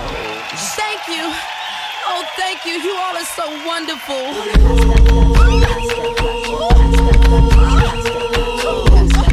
Thank 0.77 1.09
you. 1.09 1.60
Thank 2.43 2.65
you. 2.65 2.73
You 2.73 2.95
all 2.95 3.15
are 3.15 3.23
so 3.23 3.45
wonderful. 3.67 4.25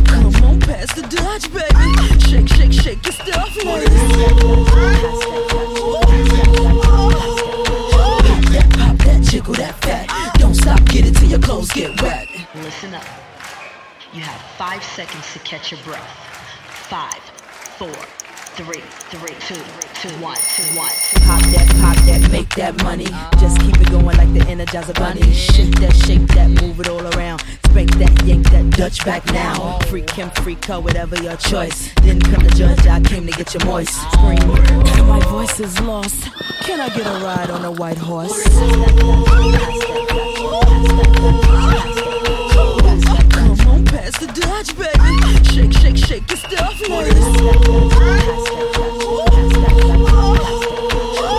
Come 0.05 0.27
on, 0.45 0.61
pass 0.61 0.93
the 0.93 1.07
Dutch, 1.09 1.51
baby. 1.51 1.89
Shake, 2.29 2.49
shake, 2.49 2.73
shake 2.73 3.03
your 3.07 3.15
stuff, 3.15 3.57
ladies. 3.65 3.89
That, 8.53 8.69
pop 8.77 8.97
that, 8.99 9.21
jiggle 9.23 9.55
that 9.55 9.75
fat. 9.81 10.35
Don't 10.39 10.55
stop, 10.55 10.85
get 10.85 11.07
it 11.07 11.17
till 11.17 11.31
your 11.31 11.41
clothes 11.41 11.71
get 11.73 12.01
wet. 12.03 12.29
Listen 12.57 12.93
up. 12.93 13.05
You 14.13 14.21
have 14.21 14.41
five 14.59 14.85
seconds 14.85 15.33
to 15.33 15.39
catch 15.39 15.73
your 15.73 15.81
breath. 15.81 16.11
Five, 16.91 17.23
four, 17.79 17.89
three, 18.59 18.81
three, 18.81 19.37
two, 19.47 19.55
two, 20.01 20.09
one, 20.21 20.37
two, 20.37 20.65
one. 20.77 20.91
Pop 21.23 21.41
that, 21.53 21.69
pop 21.81 21.97
that, 22.07 22.29
make 22.33 22.49
that 22.57 22.83
money. 22.83 23.07
Just 23.39 23.61
keep 23.61 23.81
it 23.81 23.89
going 23.89 24.17
like 24.17 24.33
the 24.35 24.41
Energizer 24.41 24.95
Bunny. 24.99 25.33
Shake 25.33 25.77
that, 25.77 25.95
shake 25.95 26.27
that, 26.35 26.51
move 26.61 26.81
it 26.81 26.89
all 26.89 27.07
around. 27.15 27.41
Spank 27.67 27.95
that, 27.99 28.25
yank 28.25 28.51
that 28.51 28.69
Dutch 28.71 29.05
back 29.05 29.25
now. 29.27 29.79
Freak 29.87 30.11
him, 30.11 30.31
freak 30.43 30.65
her, 30.65 30.81
whatever 30.81 31.15
your 31.23 31.37
choice. 31.37 31.95
Didn't 32.03 32.25
come 32.25 32.43
to 32.43 32.51
judge, 32.57 32.85
I 32.85 33.01
came 33.01 33.29
to 33.29 33.33
get 33.33 33.55
you 33.55 33.61
moist. 33.65 33.95
Scream, 34.13 34.49
my 35.07 35.21
voice 35.29 35.61
is 35.61 35.79
lost. 35.83 36.29
Can 36.63 36.81
I 36.81 36.89
get 36.89 37.07
a 37.07 37.25
ride 37.25 37.51
on 37.51 37.65
a 37.65 37.71
white 37.71 37.99
horse? 37.99 38.35
The 44.29 44.41
Dutch, 44.41 44.77
baby. 44.77 45.09
Shake, 45.53 45.73
shake, 45.73 45.97
shake 45.97 46.29
your 46.31 46.37
stuff, 46.37 46.89
ladies. 46.89 47.15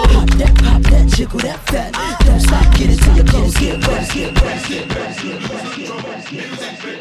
Pop 0.09 0.29
that, 0.37 0.53
pop 0.57 0.81
that, 0.81 1.05
jiggle 1.07 1.39
that 1.39 1.59
fat. 1.69 1.93
Don't 2.25 2.39
stop, 2.39 2.73
get 2.75 2.89
it 2.89 2.99
till 2.99 3.15
your 3.15 3.25
clothes 3.25 3.55
get 3.57 3.87
wet. 3.87 4.09
Get 4.11 4.41
wet, 4.41 4.65
get 4.67 4.87
wet, 4.89 5.17
get 5.21 5.39
wet. 5.47 5.59
I 6.89 6.98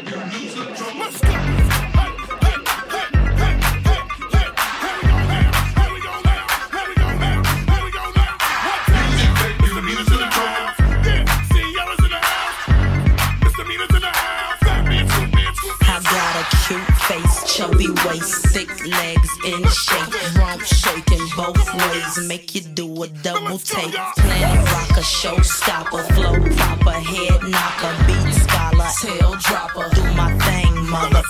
chubby 17.59 17.89
waist, 18.07 18.47
thick 18.53 18.69
legs 18.85 19.29
in 19.45 19.61
shape, 19.67 20.37
rump 20.37 20.61
shaking 20.61 21.25
both 21.35 21.59
ways, 21.75 22.25
make 22.25 22.55
you 22.55 22.61
do 22.61 23.03
a 23.03 23.07
double 23.21 23.57
take. 23.57 23.91
Planet 24.15 24.71
rocker, 24.71 25.03
showstopper, 25.03 26.03
flow 26.13 26.39
proper, 26.55 26.97
head 27.11 27.41
knocker, 27.43 27.93
beat 28.07 28.33
scholar, 28.43 28.87
tail 29.01 29.35
dropper. 29.43 29.93
Do 29.93 30.03
my 30.15 30.31
thing, 30.47 30.73
mother, 30.87 31.23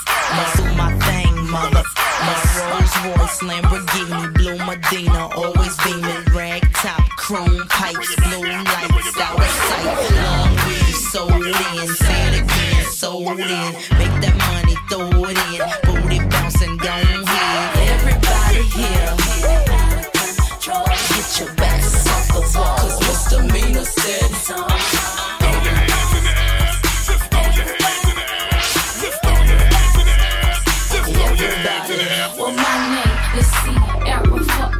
do 0.54 0.64
my 0.78 0.96
thing, 1.02 1.34
mother. 1.50 1.82
My 2.22 2.36
Rolls 2.62 2.94
Royce, 3.18 3.40
Lamborghini, 3.42 4.34
blue 4.34 4.58
Medina, 4.64 5.28
always 5.34 5.76
beaming, 5.82 6.24
rag 6.32 6.62
top, 6.74 7.08
chrome 7.16 7.66
pipes, 7.68 8.14
blue 8.22 8.46
lights, 8.46 9.18
out 9.18 9.36
of 9.36 9.50
sight. 9.66 9.98
Long 10.22 10.50
weed, 10.64 10.94
sold 11.10 11.32
in, 11.32 11.88
say 11.88 12.28
it 12.28 12.42
again, 12.42 12.79
sold 13.00 13.40
in. 13.40 13.46
Make 13.96 14.16
that 14.20 14.36
money, 14.52 14.76
throw 14.90 15.08
it 15.24 15.38
in, 15.48 15.60
booty 15.88 16.20
bouncing, 16.28 16.76
don't 16.76 17.24
hit. 17.32 17.88
Everybody 17.96 18.62
here, 18.76 19.16
get 21.08 21.28
your 21.40 21.50
backs 21.54 22.06
off 22.12 22.26
the 22.28 22.40
wall, 22.58 22.76
'cause 22.76 23.00
said. 23.84 24.30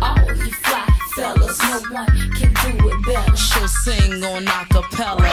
All 0.03 0.19
you 0.37 0.53
fly 0.65 0.87
fellas. 1.15 1.59
No 1.63 1.77
one 1.91 2.13
can 2.37 2.53
do 2.63 2.71
it 2.91 2.99
better. 3.07 3.37
She'll 3.37 3.69
sing 3.69 4.25
on 4.25 4.45
acapella. 4.45 5.31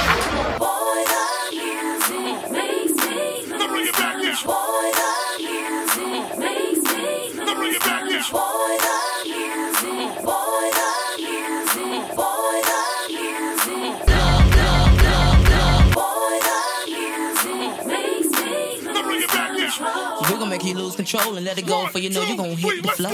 Boy, 4.46 4.54
the 4.94 5.10
music 5.40 6.38
makes 6.38 6.84
me 6.94 7.34
lose 7.44 7.80
touch. 7.80 8.32
Boy, 8.32 8.78
the 8.86 8.98
music, 9.26 10.10
boy, 10.24 10.70
the 10.78 10.92
music, 11.18 12.04
boy, 12.16 12.62
the 12.70 12.82
music. 13.10 13.92
Love, 14.08 14.48
love, 14.56 14.94
love, 15.04 15.42
love. 15.50 15.86
Boy, 15.98 16.36
the 16.48 16.60
music 16.86 17.72
makes 17.88 18.30
me 18.30 18.56
lose 18.94 19.26
control. 19.26 20.22
We're 20.22 20.38
gonna 20.38 20.46
make 20.52 20.64
you 20.64 20.76
lose 20.76 20.96
control 20.96 21.36
and 21.36 21.44
let 21.46 21.58
it 21.58 21.66
go, 21.66 21.88
for 21.88 22.00
you 22.00 22.10
know 22.12 22.22
you're 22.22 22.38
gonna 22.38 22.56
hit 22.56 22.84
the 22.84 22.90
flow. 22.90 23.10
I 23.10 23.12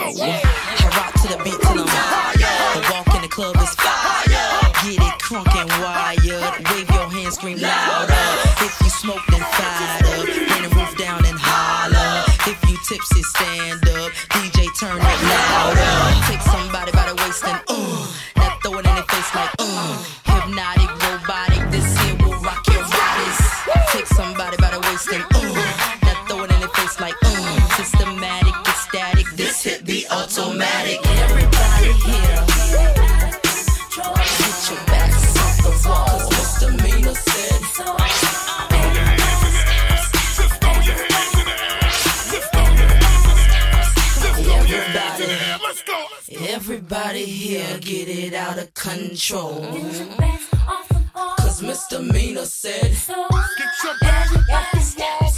rock 0.98 1.14
to 1.22 1.28
the 1.30 1.38
beat 1.44 1.60
till 1.62 1.80
I'm 1.80 1.88
higher. 1.88 2.82
The 2.82 2.82
walk 2.92 3.16
in 3.16 3.22
the 3.22 3.30
club 3.30 3.56
is 3.58 3.74
fire. 3.76 4.28
Get 4.84 5.00
it 5.00 5.20
crunk 5.24 5.56
and 5.56 5.70
wired. 5.82 6.68
Wave 6.70 6.90
your 6.90 7.10
hands, 7.10 7.36
scream 7.36 7.58
louder. 7.60 8.14
If 8.60 8.82
you 8.82 8.90
smoke, 8.90 9.24
then 9.30 9.40
fired 9.40 10.06
up. 10.06 10.43
Down 10.98 11.26
and 11.26 11.40
holler. 11.40 12.24
If 12.46 12.70
you 12.70 12.78
tipsy, 12.88 13.24
stand 13.24 13.82
up. 13.98 14.12
DJ, 14.30 14.68
turn 14.80 14.98
it 14.98 15.20
louder. 15.26 15.96
Take 16.30 16.42
somebody 16.42 16.92
by 16.92 17.10
the 17.10 17.16
waist 17.16 17.44
and 17.46 17.62
uh. 17.68 18.08
Now 18.38 18.58
throw 18.62 18.78
it 18.78 18.86
in 18.86 18.94
their 18.94 19.04
face 19.04 19.34
like 19.34 19.50
uh. 19.58 20.04
Hypnotic, 20.24 20.92
robotic. 21.02 21.72
This 21.72 21.98
here 21.98 22.16
will 22.22 22.38
rock 22.42 22.62
your 22.68 22.84
bodies. 22.84 23.40
Take 23.92 24.06
somebody 24.08 24.58
by 24.58 24.70
the 24.70 24.80
waist 24.82 25.10
and 25.10 25.26
uh. 25.34 25.73
Here 47.54 47.78
get 47.82 48.10
it 48.10 48.34
out 48.34 48.58
of 48.58 48.74
control. 48.74 49.62
Cause 51.38 51.62
misdemeanor 51.62 52.46
said, 52.46 52.96
so, 52.96 53.28
Get 53.30 53.84
your 53.84 53.94
back 54.02 54.26
off 54.52 54.72
the 54.72 54.96
wall, 54.98 55.30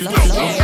you 0.00 0.06
gonna 0.06 0.18
hit 0.18 0.28
the 0.28 0.34
flow. 0.34 0.48
flow. 0.48 0.63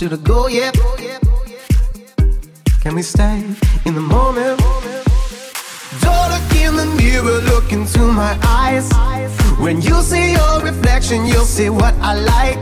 You 0.00 0.08
to 0.08 0.16
go 0.16 0.46
yet. 0.46 0.74
Can 2.80 2.94
we 2.94 3.02
stay 3.02 3.44
in 3.84 3.94
the 3.94 4.00
moment? 4.00 4.58
Don't 6.00 6.30
look 6.32 6.54
in 6.56 6.76
the 6.76 6.86
mirror, 6.96 7.40
look 7.52 7.70
into 7.72 8.00
my 8.00 8.38
eyes. 8.42 8.90
When 9.58 9.82
you 9.82 10.00
see 10.00 10.32
your 10.32 10.60
reflection, 10.60 11.26
you'll 11.26 11.44
see 11.44 11.68
what 11.68 11.94
I 12.00 12.14
like. 12.14 12.58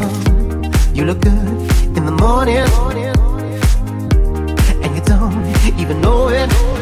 Oh, 0.00 0.92
you 0.94 1.04
look 1.04 1.20
good 1.22 1.48
in 1.96 2.04
the 2.04 2.12
morning, 2.12 2.58
and 4.82 4.94
you 4.94 5.02
don't 5.02 5.80
even 5.80 6.00
know 6.00 6.28
it. 6.28 6.73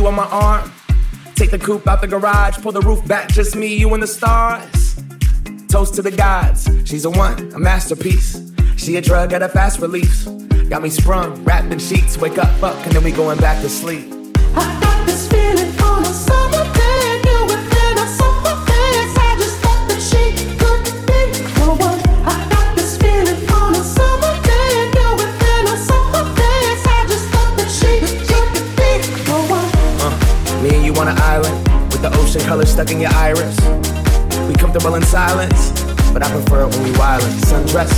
You 0.00 0.06
on 0.06 0.14
my 0.14 0.26
arm. 0.26 0.72
Take 1.34 1.50
the 1.50 1.58
coupe 1.58 1.86
out 1.86 2.00
the 2.00 2.06
garage, 2.06 2.56
pull 2.58 2.72
the 2.72 2.80
roof 2.80 3.06
back, 3.06 3.28
just 3.28 3.54
me, 3.54 3.74
you, 3.76 3.92
and 3.94 4.02
the 4.02 4.06
stars. 4.06 4.96
Toast 5.68 5.94
to 5.94 6.02
the 6.02 6.10
gods, 6.10 6.68
she's 6.84 7.04
a 7.04 7.10
one, 7.10 7.52
a 7.52 7.58
masterpiece. 7.58 8.52
She 8.76 8.96
a 8.96 9.00
drug 9.00 9.32
at 9.32 9.42
a 9.42 9.48
fast 9.48 9.80
release. 9.80 10.24
Got 10.68 10.82
me 10.82 10.90
sprung, 10.90 11.44
wrapped 11.44 11.72
in 11.72 11.78
sheets, 11.78 12.16
wake 12.18 12.38
up, 12.38 12.48
fuck, 12.58 12.76
and 12.86 12.92
then 12.92 13.04
we 13.04 13.12
going 13.12 13.38
back 13.38 13.60
to 13.62 13.68
sleep. 13.68 14.19
Ocean 32.30 32.46
color 32.46 32.64
stuck 32.64 32.92
in 32.92 33.00
your 33.00 33.10
iris. 33.14 33.58
We 34.46 34.54
comfortable 34.54 34.94
in 34.94 35.02
silence, 35.02 35.72
but 36.12 36.22
I 36.22 36.30
prefer 36.30 36.62
it 36.62 36.70
when 36.76 36.84
we 36.84 36.92
wildin'. 36.92 37.34
Sundress, 37.50 37.90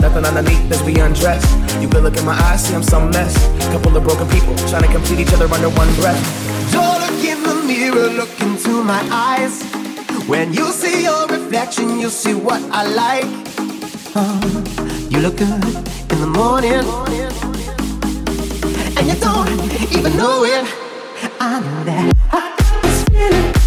nothing 0.00 0.24
underneath 0.24 0.70
as 0.70 0.80
we 0.84 0.94
undress. 1.00 1.42
You 1.82 1.88
good 1.88 2.04
look 2.04 2.16
in 2.16 2.24
my 2.24 2.38
eyes, 2.46 2.64
see 2.64 2.74
I'm 2.74 2.84
some 2.84 3.10
mess. 3.10 3.34
Couple 3.72 3.96
of 3.96 4.04
broken 4.04 4.28
people 4.28 4.54
trying 4.68 4.82
to 4.82 4.92
complete 4.92 5.18
each 5.18 5.32
other 5.32 5.46
under 5.46 5.70
one 5.70 5.92
breath. 5.96 6.22
Don't 6.70 7.00
look 7.00 7.24
in 7.24 7.42
the 7.42 7.54
mirror, 7.66 8.08
look 8.10 8.30
into 8.40 8.84
my 8.84 9.02
eyes. 9.10 9.60
When 10.28 10.52
you 10.52 10.70
see 10.70 11.02
your 11.02 11.26
reflection, 11.26 11.98
you'll 11.98 12.10
see 12.10 12.34
what 12.34 12.62
I 12.70 12.86
like. 12.86 13.26
Oh, 14.14 14.38
you 15.10 15.18
look 15.18 15.36
good 15.36 15.64
in 16.12 16.18
the 16.20 16.30
morning, 16.30 16.84
and 18.96 19.04
you 19.08 19.16
don't 19.18 19.50
even 19.90 20.16
know 20.16 20.44
it. 20.44 20.64
I 21.40 21.58
know 21.58 21.84
that. 21.84 22.12
I 22.30 22.50
feeling. 23.10 23.59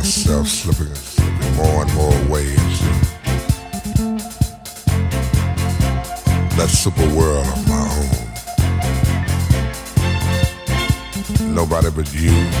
myself 0.00 0.48
slipping, 0.48 0.94
slipping 0.94 1.56
more 1.56 1.82
and 1.82 1.94
more 1.94 2.16
waves. 2.32 2.80
That 6.56 6.70
super 6.70 7.06
world 7.14 7.46
of 7.46 7.68
my 7.68 7.86
own. 11.44 11.54
Nobody 11.54 11.90
but 11.90 12.14
you. 12.14 12.59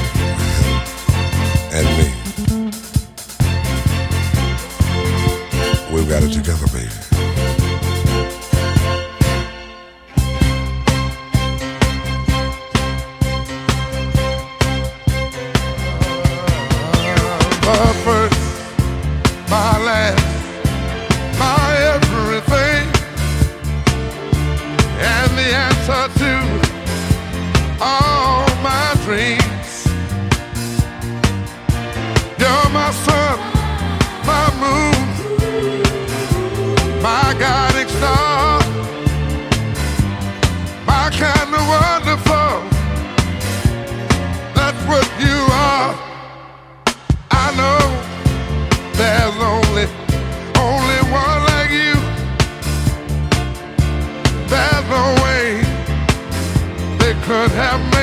have 57.60 57.94
me. 57.94 57.99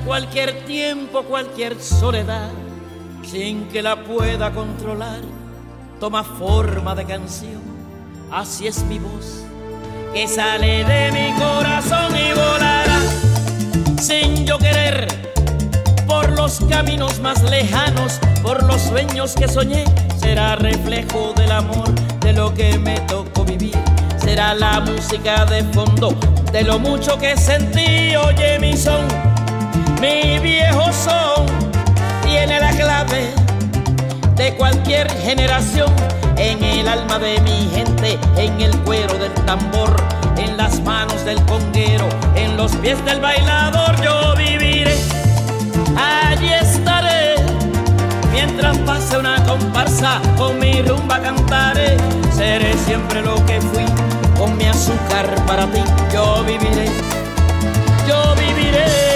Cualquier 0.00 0.64
tiempo, 0.64 1.22
cualquier 1.22 1.80
soledad, 1.80 2.50
sin 3.22 3.68
que 3.68 3.82
la 3.82 4.04
pueda 4.04 4.52
controlar. 4.52 5.20
Toma 6.00 6.22
forma 6.22 6.94
de 6.94 7.04
canción, 7.04 7.60
así 8.30 8.66
es 8.66 8.82
mi 8.84 8.98
voz, 8.98 9.44
que 10.14 10.28
sale 10.28 10.84
de 10.84 11.12
mi 11.12 11.32
corazón 11.38 12.14
y 12.16 12.32
volará 12.32 13.00
sin 14.00 14.46
yo 14.46 14.58
querer 14.58 15.08
por 16.06 16.30
los 16.32 16.60
caminos 16.70 17.20
más 17.20 17.42
lejanos, 17.42 18.18
por 18.42 18.62
los 18.64 18.80
sueños 18.80 19.34
que 19.34 19.48
soñé, 19.48 19.84
será 20.18 20.56
reflejo 20.56 21.34
del 21.36 21.52
amor 21.52 21.88
de 22.20 22.32
lo 22.32 22.54
que 22.54 22.78
me 22.78 22.98
tocó 23.00 23.44
vivir. 23.44 23.76
Será 24.16 24.54
la 24.54 24.80
música 24.80 25.44
de 25.44 25.62
fondo 25.64 26.14
de 26.52 26.62
lo 26.62 26.78
mucho 26.78 27.18
que 27.18 27.36
sentí. 27.36 28.16
Oye, 28.16 28.58
mi 28.58 28.76
son, 28.76 29.06
mi 30.00 30.38
viejo 30.38 30.92
son, 30.92 31.46
tiene 32.24 32.60
la 32.60 32.70
clave 32.70 33.30
de 34.36 34.54
cualquier 34.56 35.10
generación. 35.22 35.92
En 36.36 36.62
el 36.62 36.86
alma 36.86 37.18
de 37.18 37.40
mi 37.40 37.68
gente, 37.74 38.18
en 38.36 38.60
el 38.60 38.76
cuero 38.80 39.14
del 39.18 39.32
tambor, 39.44 39.96
en 40.36 40.56
las 40.56 40.80
manos 40.82 41.24
del 41.24 41.42
conguero, 41.46 42.08
en 42.36 42.56
los 42.56 42.76
pies 42.76 43.04
del 43.04 43.20
bailador, 43.20 44.00
yo 44.02 44.36
viviré. 44.36 44.96
Allí 45.96 46.52
estaré 46.52 47.34
mientras 48.32 48.78
pase 48.78 49.18
una 49.18 49.42
comparsa, 49.44 50.20
con 50.36 50.60
mi 50.60 50.80
rumba 50.82 51.20
cantaré. 51.20 51.96
Seré 52.36 52.72
siempre 52.86 53.20
lo 53.20 53.44
que 53.46 53.60
fui, 53.60 53.84
con 54.38 54.56
mi 54.56 54.66
azúcar 54.66 55.26
para 55.46 55.66
ti, 55.66 55.82
yo 56.12 56.44
viviré. 56.44 56.88
Yo 58.06 58.34
viviré. 58.36 59.07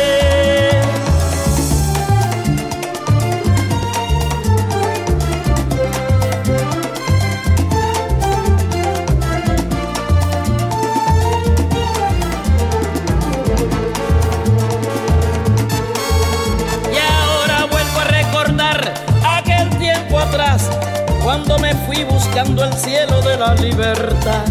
Fui 21.92 22.04
buscando 22.04 22.64
el 22.64 22.72
cielo 22.72 23.20
de 23.20 23.36
la 23.36 23.54
libertad. 23.54 24.44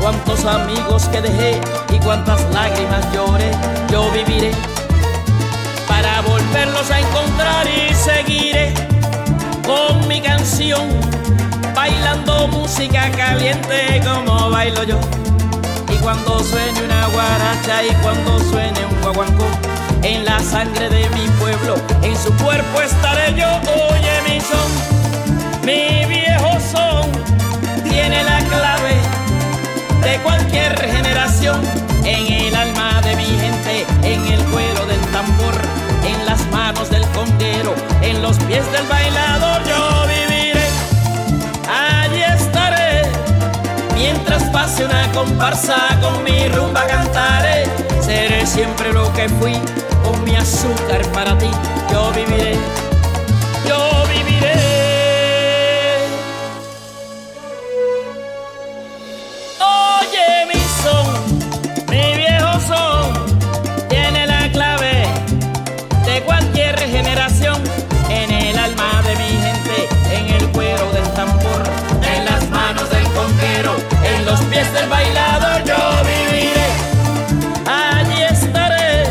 Cuántos 0.00 0.44
amigos 0.44 1.04
que 1.08 1.20
dejé 1.20 1.60
y 1.92 1.98
cuántas 1.98 2.40
lágrimas 2.52 3.04
lloré, 3.12 3.50
yo 3.90 4.10
viviré 4.10 4.52
para 5.86 6.22
volverlos 6.22 6.90
a 6.90 7.00
encontrar 7.00 7.66
y 7.66 7.94
seguiré 7.94 8.72
con 9.64 10.08
mi 10.08 10.20
canción, 10.20 10.88
bailando 11.74 12.48
música 12.48 13.10
caliente 13.10 14.00
como 14.04 14.50
bailo 14.50 14.82
yo. 14.84 14.98
Y 15.92 15.96
cuando 15.96 16.40
suene 16.40 16.82
una 16.84 17.06
guaracha 17.08 17.84
y 17.84 17.94
cuando 18.02 18.38
suene 18.40 18.80
un 18.86 19.00
guaguancó, 19.02 19.46
en 20.02 20.24
la 20.24 20.40
sangre 20.40 20.88
de 20.88 21.08
mi 21.10 21.28
pueblo, 21.38 21.74
en 22.02 22.16
su 22.16 22.32
cuerpo 22.42 22.80
estaré 22.80 23.34
yo. 23.34 23.48
Oye 23.90 24.22
mi 24.26 24.40
son, 24.40 25.01
mi 25.64 26.04
viejo 26.06 26.50
son, 26.72 27.10
tiene 27.82 28.22
la 28.24 28.38
clave 28.38 28.94
de 30.02 30.18
cualquier 30.22 30.78
generación. 30.80 31.60
En 32.04 32.32
el 32.32 32.54
alma 32.54 33.00
de 33.02 33.16
mi 33.16 33.24
gente, 33.24 33.86
en 34.02 34.26
el 34.26 34.42
cuero 34.46 34.86
del 34.86 35.00
tambor, 35.12 35.54
en 36.04 36.26
las 36.26 36.44
manos 36.50 36.90
del 36.90 37.06
conguero, 37.08 37.74
en 38.00 38.22
los 38.22 38.36
pies 38.38 38.70
del 38.72 38.86
bailador, 38.88 39.62
yo 39.64 40.06
viviré. 40.08 40.66
Allí 41.68 42.22
estaré 42.22 43.02
Mientras 43.94 44.42
pase 44.50 44.84
una 44.84 45.12
comparsa 45.12 45.76
con 46.00 46.24
mi 46.24 46.48
rumba 46.48 46.84
cantaré, 46.86 47.66
seré 48.00 48.44
siempre 48.46 48.92
lo 48.92 49.12
que 49.12 49.28
fui, 49.28 49.54
con 50.02 50.24
mi 50.24 50.34
azúcar 50.34 51.02
para 51.12 51.38
ti, 51.38 51.48
yo 51.92 52.10
viviré, 52.10 52.56
del 74.70 74.88
bailador 74.88 75.64
yo 75.64 75.76
viviré. 76.04 76.68
Allí 77.66 78.22
estaré, 78.22 79.04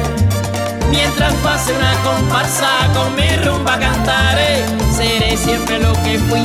mientras 0.89 1.33
pase 1.43 1.73
una 1.73 1.93
comparsa 2.03 2.69
con 2.93 3.15
mi 3.15 3.35
rumba 3.43 3.77
cantaré, 3.77 4.63
seré 4.95 5.35
siempre 5.35 5.79
lo 5.79 5.93
que 6.03 6.19
fui, 6.19 6.43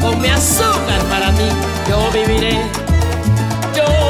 con 0.00 0.20
mi 0.20 0.28
azúcar 0.28 1.00
para 1.10 1.30
ti, 1.32 1.48
yo 1.88 2.10
viviré, 2.10 2.58
yo 3.76 4.07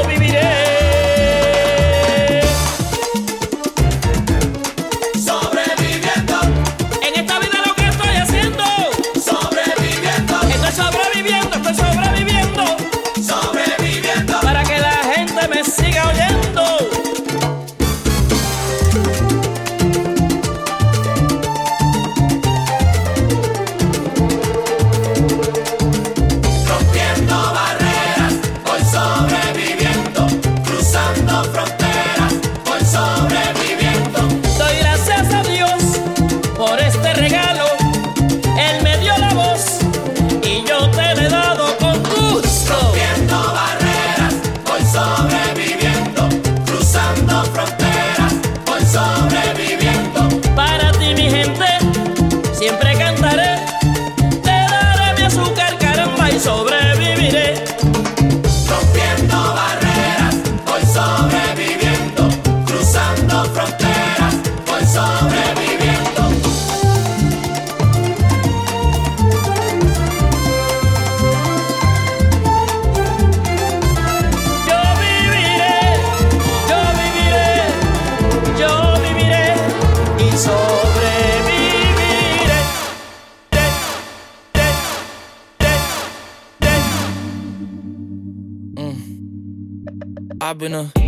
been 90.59 90.73
a 90.73 90.98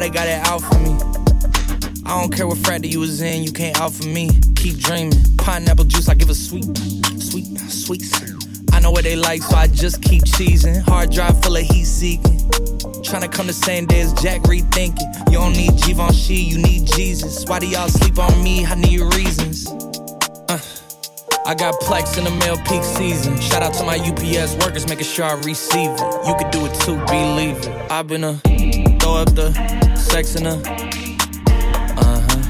they 0.00 0.10
got 0.10 0.28
it 0.28 0.40
out 0.46 0.60
for 0.60 0.78
me. 0.78 0.96
I 2.06 2.20
don't 2.20 2.34
care 2.34 2.46
what 2.46 2.58
frat 2.58 2.84
you 2.84 3.00
was 3.00 3.20
in, 3.20 3.42
you 3.42 3.52
can't 3.52 3.78
out 3.80 3.92
for 3.92 4.06
me. 4.06 4.30
Keep 4.56 4.78
dreaming. 4.78 5.12
Pineapple 5.36 5.84
juice, 5.84 6.08
I 6.08 6.14
give 6.14 6.30
a 6.30 6.34
sweet, 6.34 6.64
sweet, 7.18 7.46
sweet. 7.68 8.02
I 8.72 8.80
know 8.80 8.90
what 8.90 9.04
they 9.04 9.16
like, 9.16 9.42
so 9.42 9.56
I 9.56 9.66
just 9.66 10.02
keep 10.02 10.24
cheesing. 10.24 10.80
Hard 10.82 11.10
drive 11.10 11.42
full 11.42 11.56
of 11.56 11.62
heat 11.62 11.84
seeking. 11.84 12.38
Tryna 13.02 13.30
come 13.30 13.46
the 13.46 13.52
same 13.52 13.86
day 13.86 14.00
as 14.00 14.12
Jack 14.14 14.42
rethinking. 14.42 15.30
You 15.30 15.38
don't 15.38 15.52
need 15.52 15.76
Givenchy, 15.84 16.34
you 16.34 16.58
need 16.58 16.86
Jesus. 16.86 17.44
Why 17.46 17.58
do 17.58 17.66
y'all 17.66 17.88
sleep 17.88 18.18
on 18.18 18.42
me? 18.42 18.64
I 18.64 18.74
need 18.74 19.00
reasons. 19.14 19.66
Uh, 20.48 20.60
I 21.46 21.54
got 21.54 21.74
plex 21.80 22.16
in 22.16 22.24
the 22.24 22.30
mail 22.30 22.56
peak 22.58 22.82
season. 22.84 23.40
Shout 23.40 23.62
out 23.62 23.74
to 23.74 23.84
my 23.84 23.98
UPS 23.98 24.54
workers, 24.64 24.88
making 24.88 25.06
sure 25.06 25.26
I 25.26 25.34
receive 25.34 25.90
it. 25.90 26.26
You 26.26 26.34
could 26.38 26.50
do 26.50 26.64
it 26.66 26.74
too, 26.80 26.96
believe 27.06 27.56
it. 27.58 27.90
I've 27.90 28.06
been 28.06 28.24
a 28.24 28.40
throw 29.00 29.16
up 29.16 29.34
the 29.34 29.79
sex 30.00 30.34
in 30.34 30.46
a. 30.46 30.54
Uh 31.96 32.20
huh. 32.26 32.42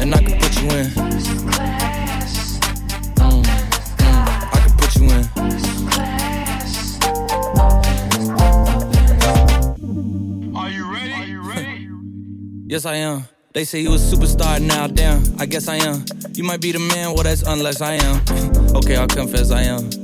And 0.00 0.14
I 0.14 0.18
can 0.22 0.38
put 0.40 0.54
you 0.60 0.68
in. 0.70 0.86
Mm, 3.16 3.42
mm, 3.42 3.44
I 4.52 4.58
can 4.60 4.72
put 4.76 4.96
you 4.96 5.04
in. 5.10 5.24
Are 10.56 10.70
you 10.70 10.84
ready? 10.92 11.88
Yes, 12.66 12.86
I 12.86 12.96
am. 12.96 13.24
They 13.52 13.64
say 13.64 13.80
you 13.80 13.92
a 13.94 13.98
superstar 13.98 14.60
now, 14.60 14.86
damn. 14.86 15.22
I 15.38 15.46
guess 15.46 15.68
I 15.68 15.76
am. 15.76 16.04
You 16.32 16.44
might 16.44 16.60
be 16.60 16.72
the 16.72 16.80
man, 16.80 17.14
well, 17.14 17.22
that's 17.22 17.42
unless 17.42 17.80
I 17.80 17.94
am. 17.94 18.20
okay, 18.76 18.96
I'll 18.96 19.06
confess 19.06 19.50
I 19.50 19.62
am. 19.62 20.03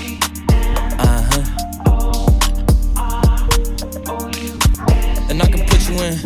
In. 6.11 6.17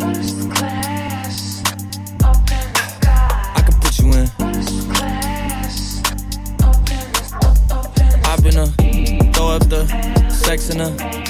I 3.54 3.62
can 3.64 3.74
put 3.80 3.98
you 3.98 4.12
in. 4.12 4.30
I've 8.24 8.42
been 8.42 8.58
a 8.58 8.66
throw 9.32 9.48
up 9.48 9.68
the 9.68 9.86
sex 10.30 10.70
in 10.70 10.80
her. 10.80 11.25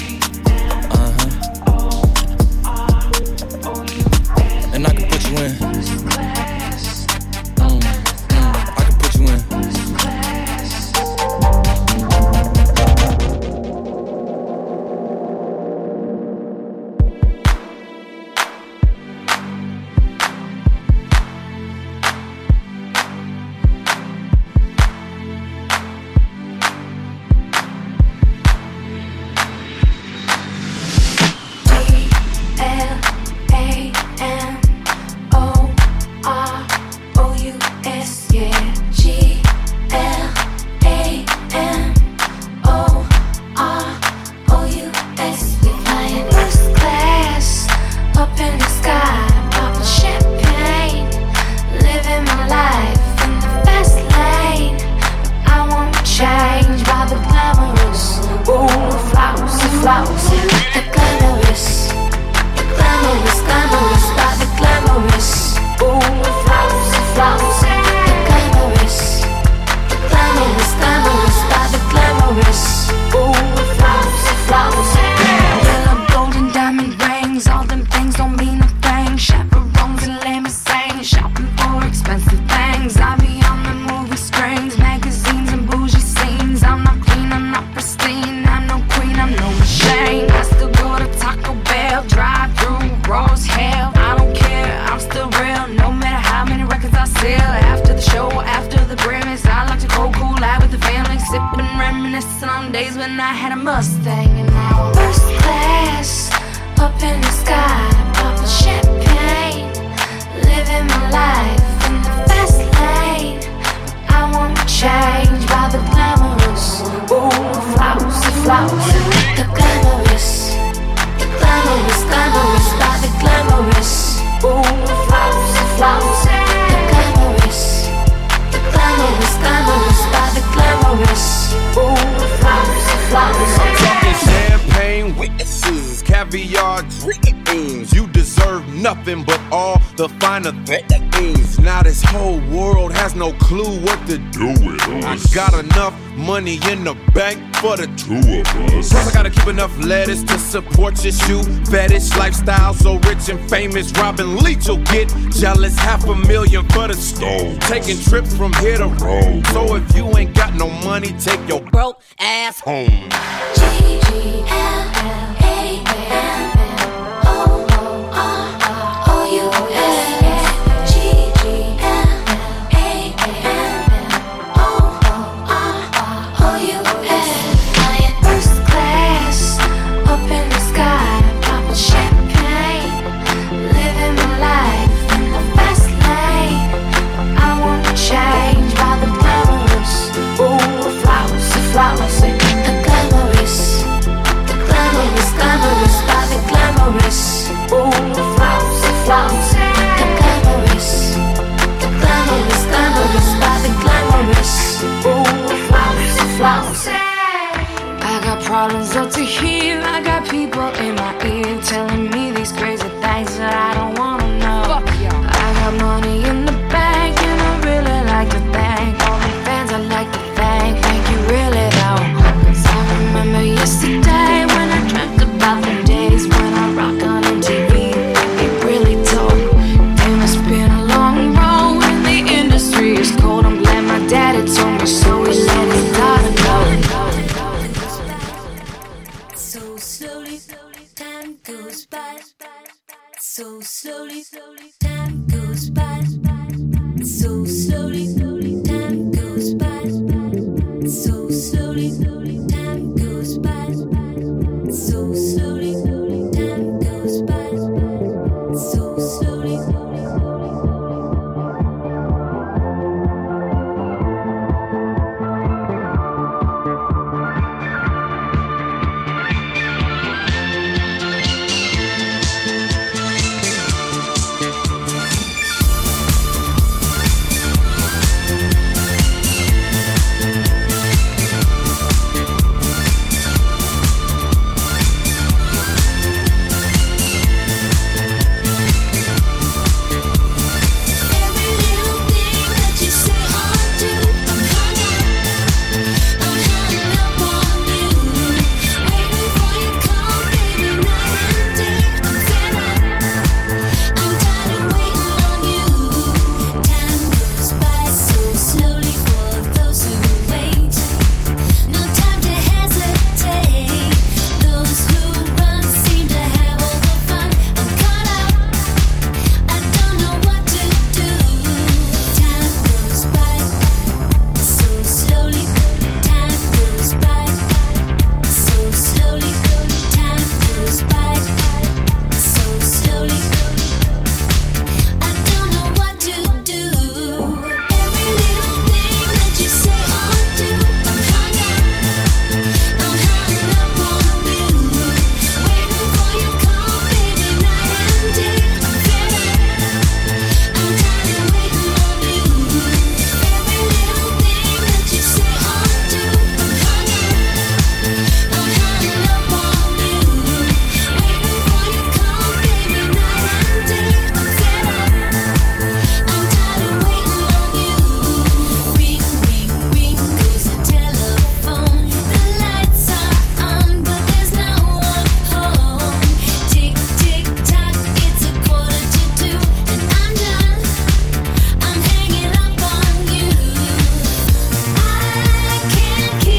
Support 151.11 151.17
your 151.37 151.43
shoe 151.43 151.71
fetish 151.71 152.15
lifestyle. 152.17 152.73
So 152.73 152.97
rich 152.99 153.29
and 153.29 153.49
famous, 153.49 153.91
Robin 153.93 154.37
Leach 154.37 154.67
will 154.67 154.77
get 154.83 155.09
jealous. 155.31 155.77
Half 155.77 156.07
a 156.07 156.15
million 156.15 156.67
for 156.69 156.87
the 156.87 156.95
stove. 156.95 157.59
Taking 157.61 157.99
trips 157.99 158.35
from 158.35 158.53
here 158.53 158.77
to 158.77 158.87
Rome. 158.87 159.43
So 159.45 159.75
if 159.75 159.95
you 159.95 160.05
ain't 160.17 160.35
got 160.35 160.55
no 160.55 160.69
money, 160.69 161.13
take 161.19 161.47
your 161.47 161.61
broke 161.61 162.01
ass 162.19 162.59
home. 162.59 163.09
First 163.09 163.97